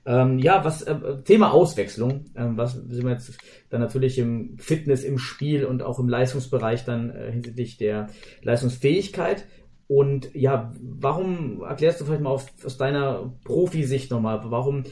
[0.05, 3.37] Ähm, ja, was äh, Thema Auswechslung, ähm, was sind wir jetzt
[3.69, 8.07] dann natürlich im Fitness, im Spiel und auch im Leistungsbereich dann äh, hinsichtlich der
[8.41, 9.45] Leistungsfähigkeit.
[9.93, 14.85] Und ja, warum erklärst du vielleicht mal aus, aus deiner Profisicht nochmal, warum,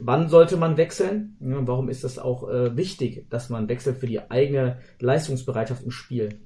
[0.00, 1.36] wann sollte man wechseln?
[1.40, 5.90] Ja, warum ist das auch äh, wichtig, dass man wechselt für die eigene Leistungsbereitschaft im
[5.90, 6.38] Spiel?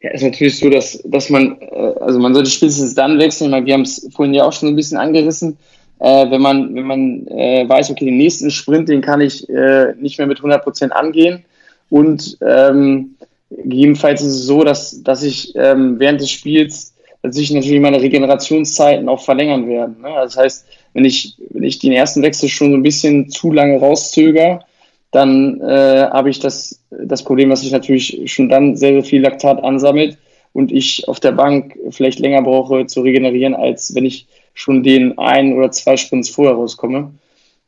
[0.00, 3.66] Ja, ist natürlich so, dass, dass man, äh, also man sollte spätestens dann wechseln, weil
[3.66, 5.58] wir haben es vorhin ja auch schon ein bisschen angerissen,
[5.98, 9.92] äh, wenn man, wenn man äh, weiß, okay, den nächsten Sprint, den kann ich äh,
[9.96, 11.44] nicht mehr mit 100 Prozent angehen
[11.90, 13.16] und ähm,
[13.50, 18.00] Gegebenenfalls ist es so, dass, dass ich ähm, während des Spiels dass sich natürlich meine
[18.00, 20.00] Regenerationszeiten auch verlängern werden.
[20.00, 20.08] Ne?
[20.14, 23.78] Das heißt, wenn ich, wenn ich den ersten Wechsel schon so ein bisschen zu lange
[23.78, 24.64] rauszöger,
[25.10, 29.22] dann äh, habe ich das, das Problem, dass sich natürlich schon dann sehr, sehr viel
[29.22, 30.16] Laktat ansammelt
[30.52, 35.18] und ich auf der Bank vielleicht länger brauche zu regenerieren, als wenn ich schon den
[35.18, 37.12] ein oder zwei Sprints vorher rauskomme.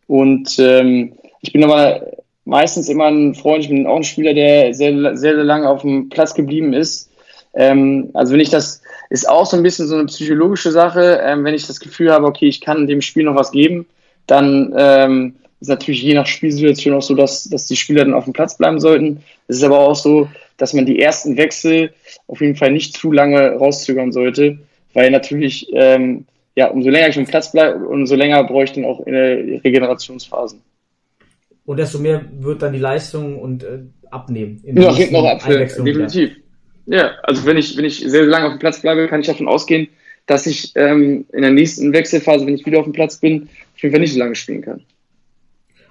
[0.07, 2.07] Und ähm, ich bin aber
[2.45, 5.83] meistens immer ein Freund, ich bin auch ein Spieler, der sehr, sehr, sehr lange auf
[5.83, 7.11] dem Platz geblieben ist.
[7.55, 11.45] Ähm, also wenn ich das, ist auch so ein bisschen so eine psychologische Sache, ähm,
[11.45, 13.87] wenn ich das Gefühl habe, okay, ich kann dem Spiel noch was geben,
[14.27, 18.25] dann ähm, ist natürlich je nach Spielsituation auch so, dass, dass die Spieler dann auf
[18.25, 19.23] dem Platz bleiben sollten.
[19.49, 21.93] Es ist aber auch so, dass man die ersten Wechsel
[22.27, 24.59] auf jeden Fall nicht zu lange rauszögern sollte,
[24.95, 26.25] weil natürlich, ähm,
[26.55, 29.63] ja, umso länger ich im Platz bleibe, umso länger brauche ich dann auch in der
[29.63, 30.63] Regenerationsphasen.
[31.65, 34.61] Und desto mehr wird dann die Leistung und äh, abnehmen.
[34.65, 36.33] Noch hinten noch ab, definitiv.
[36.87, 39.29] Ja, also wenn ich, wenn ich sehr, sehr lange auf dem Platz bleibe, kann ich
[39.29, 39.89] davon ausgehen,
[40.27, 43.83] dass ich ähm, in der nächsten Wechselphase, wenn ich wieder auf dem Platz bin, auf
[43.83, 44.85] jeden Fall nicht so lange spielen kann.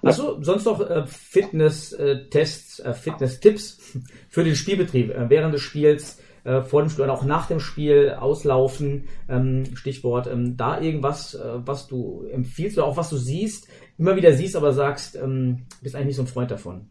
[0.03, 3.99] Achso, sonst noch äh, Fitness-Tests, äh, Fitness-Tipps
[4.29, 7.59] für den Spielbetrieb äh, während des Spiels, äh, vor dem Spiel und auch nach dem
[7.59, 13.17] Spiel, auslaufen, ähm, Stichwort, ähm, da irgendwas, äh, was du empfiehlst oder auch was du
[13.17, 13.67] siehst,
[13.97, 16.87] immer wieder siehst, aber sagst, ähm, bist eigentlich nicht so ein Freund davon.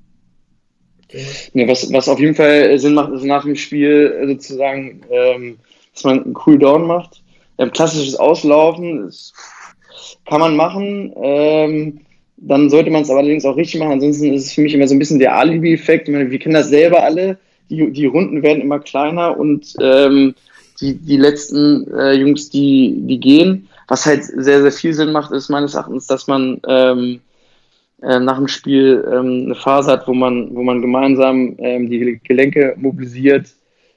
[1.54, 5.58] Ja, was, was auf jeden Fall Sinn macht, ist nach dem Spiel äh, sozusagen, ähm,
[5.92, 7.22] dass man einen Cooldown macht.
[7.58, 9.32] Ähm, klassisches Auslaufen das
[10.26, 11.12] kann man machen.
[11.16, 12.00] Ähm,
[12.36, 13.92] dann sollte man es allerdings auch richtig machen.
[13.92, 16.08] Ansonsten ist es für mich immer so ein bisschen der Alibi-Effekt.
[16.08, 17.38] Wir kennen das selber alle.
[17.70, 20.34] Die, die Runden werden immer kleiner und ähm,
[20.80, 23.68] die, die letzten äh, Jungs, die, die gehen.
[23.88, 27.20] Was halt sehr, sehr viel Sinn macht, ist meines Erachtens, dass man ähm,
[28.02, 32.20] äh, nach dem Spiel ähm, eine Phase hat, wo man, wo man gemeinsam ähm, die
[32.24, 33.48] Gelenke mobilisiert,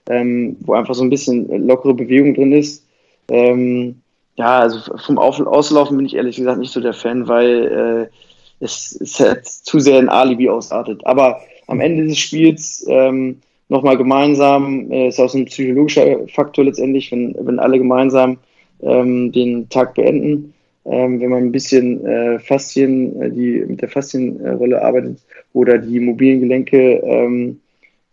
[0.10, 2.86] ähm, wo einfach so ein bisschen lockere Bewegung drin ist.
[3.30, 4.02] Ähm,
[4.36, 8.64] ja, also vom Auf Auslaufen bin ich ehrlich gesagt nicht so der Fan, weil äh,
[8.64, 11.06] es, es halt zu sehr ein Alibi ausartet.
[11.06, 13.42] Aber am Ende des Spiels ähm,
[13.74, 18.38] nochmal gemeinsam, äh, ist auch so ein psychologischer Faktor letztendlich, wenn, wenn alle gemeinsam
[18.82, 20.54] ähm, den Tag beenden.
[20.86, 25.20] Ähm, wenn man ein bisschen äh, Faszien, äh, die mit der Faszienrolle arbeitet
[25.54, 27.62] oder die mobilen Gelenke ähm,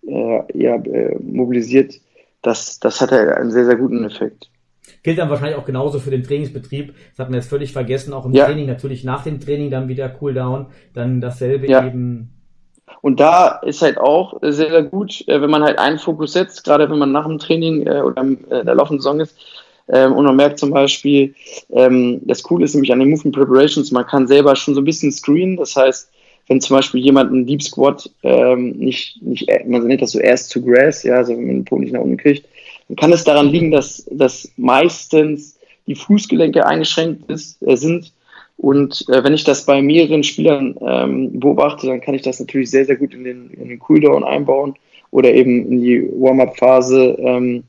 [0.06, 2.00] äh, ja, äh, mobilisiert,
[2.42, 4.50] das, das hat halt einen sehr, sehr guten Effekt.
[5.02, 6.94] Gilt dann wahrscheinlich auch genauso für den Trainingsbetrieb.
[7.11, 8.12] Das hat man jetzt völlig vergessen.
[8.12, 8.44] Auch im ja.
[8.44, 10.66] Training natürlich nach dem Training dann wieder Cooldown.
[10.94, 11.86] Dann dasselbe ja.
[11.86, 12.39] eben.
[13.03, 16.64] Und da ist halt auch sehr, sehr gut, äh, wenn man halt einen Fokus setzt,
[16.64, 19.36] gerade wenn man nach dem Training äh, oder in der laufenden Saison ist.
[19.88, 21.34] Ähm, und man merkt zum Beispiel,
[21.70, 24.84] ähm, das Coole ist nämlich an den Movement Preparations, man kann selber schon so ein
[24.84, 25.57] bisschen screenen.
[25.57, 26.11] Das heißt,
[26.48, 30.53] wenn zum Beispiel jemand einen Deep Squat ähm, nicht, nicht, man nennt das so erst
[30.53, 32.46] to grass, ja, also wenn man den Po nicht nach unten kriegt,
[32.88, 38.12] dann kann es daran liegen, dass, dass meistens die Fußgelenke eingeschränkt ist, äh, sind.
[38.61, 42.70] Und äh, wenn ich das bei mehreren Spielern ähm, beobachte, dann kann ich das natürlich
[42.70, 44.74] sehr, sehr gut in den, in den Cooldown einbauen
[45.11, 47.64] oder eben in die Warm-up-Phase ähm,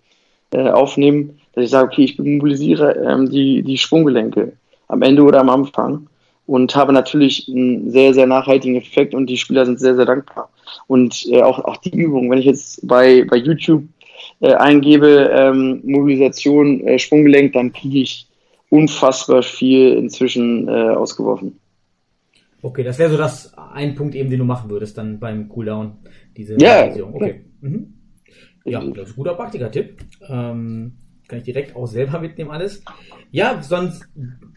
[0.51, 4.51] äh, aufnehmen, dass ich sage, okay, ich mobilisiere ähm, die, die Sprunggelenke
[4.89, 6.07] am Ende oder am Anfang
[6.45, 10.49] und habe natürlich einen sehr, sehr nachhaltigen Effekt und die Spieler sind sehr, sehr dankbar.
[10.87, 13.83] Und äh, auch, auch die Übung, wenn ich jetzt bei, bei YouTube
[14.41, 18.27] äh, eingebe, ähm, Mobilisation, äh, Sprunggelenk, dann kriege ich
[18.71, 21.59] unfassbar viel inzwischen äh, ausgeworfen.
[22.61, 25.97] Okay, das wäre so das ein Punkt eben, den du machen würdest dann beim Cooldown,
[26.37, 27.13] diese ja, Version.
[27.13, 27.41] Okay.
[27.59, 27.93] Mhm.
[28.63, 29.97] Ja, das ist ein guter Praktiker-Tipp.
[30.29, 30.93] Ähm,
[31.27, 32.83] kann ich direkt auch selber mitnehmen alles.
[33.31, 34.07] Ja, sonst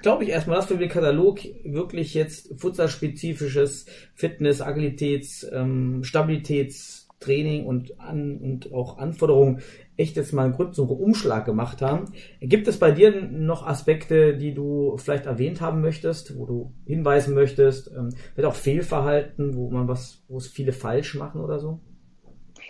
[0.03, 7.67] glaube ich erstmal, dass wir den Katalog wirklich jetzt futsalspezifisches Fitness, Agilitäts, ähm, Stabilitäts, Training
[7.67, 9.61] und, an, und auch Anforderungen
[9.97, 12.07] echt jetzt mal einen Grund zum Umschlag gemacht haben.
[12.41, 17.35] Gibt es bei dir noch Aspekte, die du vielleicht erwähnt haben möchtest, wo du hinweisen
[17.35, 21.81] möchtest, ähm, vielleicht auch Fehlverhalten, wo man was, wo es viele falsch machen oder so?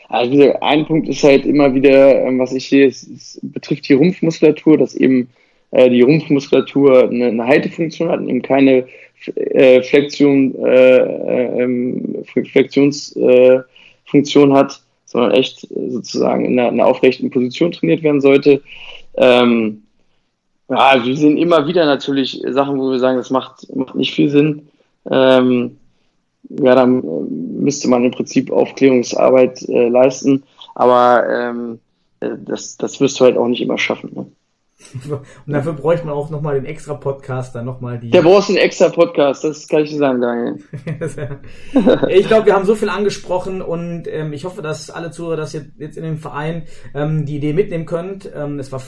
[0.08, 3.94] Also ein Punkt ist halt immer wieder, ähm, was ich sehe, es, es betrifft die
[3.94, 5.30] Rumpfmuskulatur, dass eben
[5.70, 8.84] äh, die Rumpfmuskulatur eine, eine Haltefunktion hat und eben keine
[9.34, 13.60] äh, Flexion, äh, äh ähm, Flexions äh,
[14.14, 18.62] Funktion hat, sondern echt sozusagen in einer, in einer aufrechten Position trainiert werden sollte.
[19.16, 19.82] Ähm,
[20.68, 24.30] ja, wir sehen immer wieder natürlich Sachen, wo wir sagen, das macht, macht nicht viel
[24.30, 24.68] Sinn.
[25.10, 25.78] Ähm,
[26.48, 27.02] ja, dann
[27.60, 30.44] müsste man im Prinzip Aufklärungsarbeit äh, leisten,
[30.76, 31.80] aber ähm,
[32.20, 34.10] das, das wirst du halt auch nicht immer schaffen.
[34.14, 34.26] Ne?
[35.46, 38.10] Und dafür bräuchte man auch nochmal den extra Podcast, dann nochmal die.
[38.10, 40.58] Der brauchst einen extra Podcast, das kann ich dir sagen, Daniel.
[42.08, 45.52] ich glaube, wir haben so viel angesprochen und ähm, ich hoffe, dass alle Zuhörer das
[45.52, 46.64] jetzt, jetzt in dem Verein
[46.94, 48.30] ähm, die Idee mitnehmen könnt.
[48.34, 48.82] Ähm, es war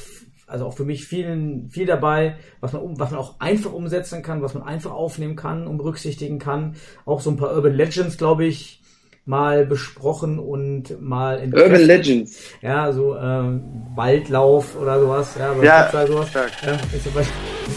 [0.46, 4.42] also auch für mich vielen, viel dabei, was man, was man auch einfach umsetzen kann,
[4.42, 6.76] was man einfach aufnehmen kann und berücksichtigen kann.
[7.04, 8.80] Auch so ein paar Urban Legends, glaube ich,
[9.26, 12.38] mal besprochen und mal in Urban Legends.
[12.62, 13.62] Ja, so ähm,
[13.94, 15.34] Waldlauf oder sowas.
[15.38, 16.28] Ja, ja halt sowas.
[16.32, 16.46] Ja,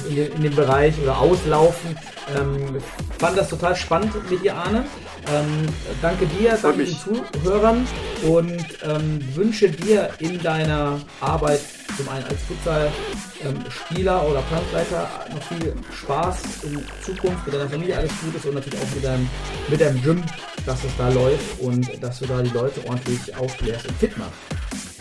[0.08, 1.98] in, dem, in dem Bereich oder Auslaufen.
[2.38, 2.78] Ähm,
[3.18, 4.86] fand das total spannend mit dir, Arne.
[5.32, 5.66] Ähm,
[6.02, 7.88] danke dir, danke den Zuhörern
[8.24, 11.62] und ähm, wünsche dir in deiner Arbeit
[11.98, 17.98] zum einen als Futsal-Spieler ähm, oder Planleiter noch viel Spaß in Zukunft, mit deiner Familie
[17.98, 19.30] alles Gutes und natürlich auch mit deinem,
[19.68, 20.24] mit deinem Gym,
[20.66, 24.34] dass es da läuft und dass du da die Leute ordentlich aufklärst und fit machst.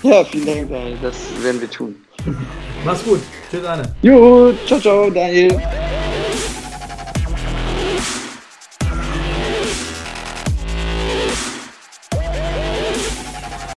[0.03, 0.99] Ja, vielen Dank, Daniel.
[1.03, 1.95] Das werden wir tun.
[2.85, 3.21] Mach's gut.
[3.51, 3.95] Tschüss, Anne.
[4.03, 5.61] Jo, ciao, ciao, Daniel.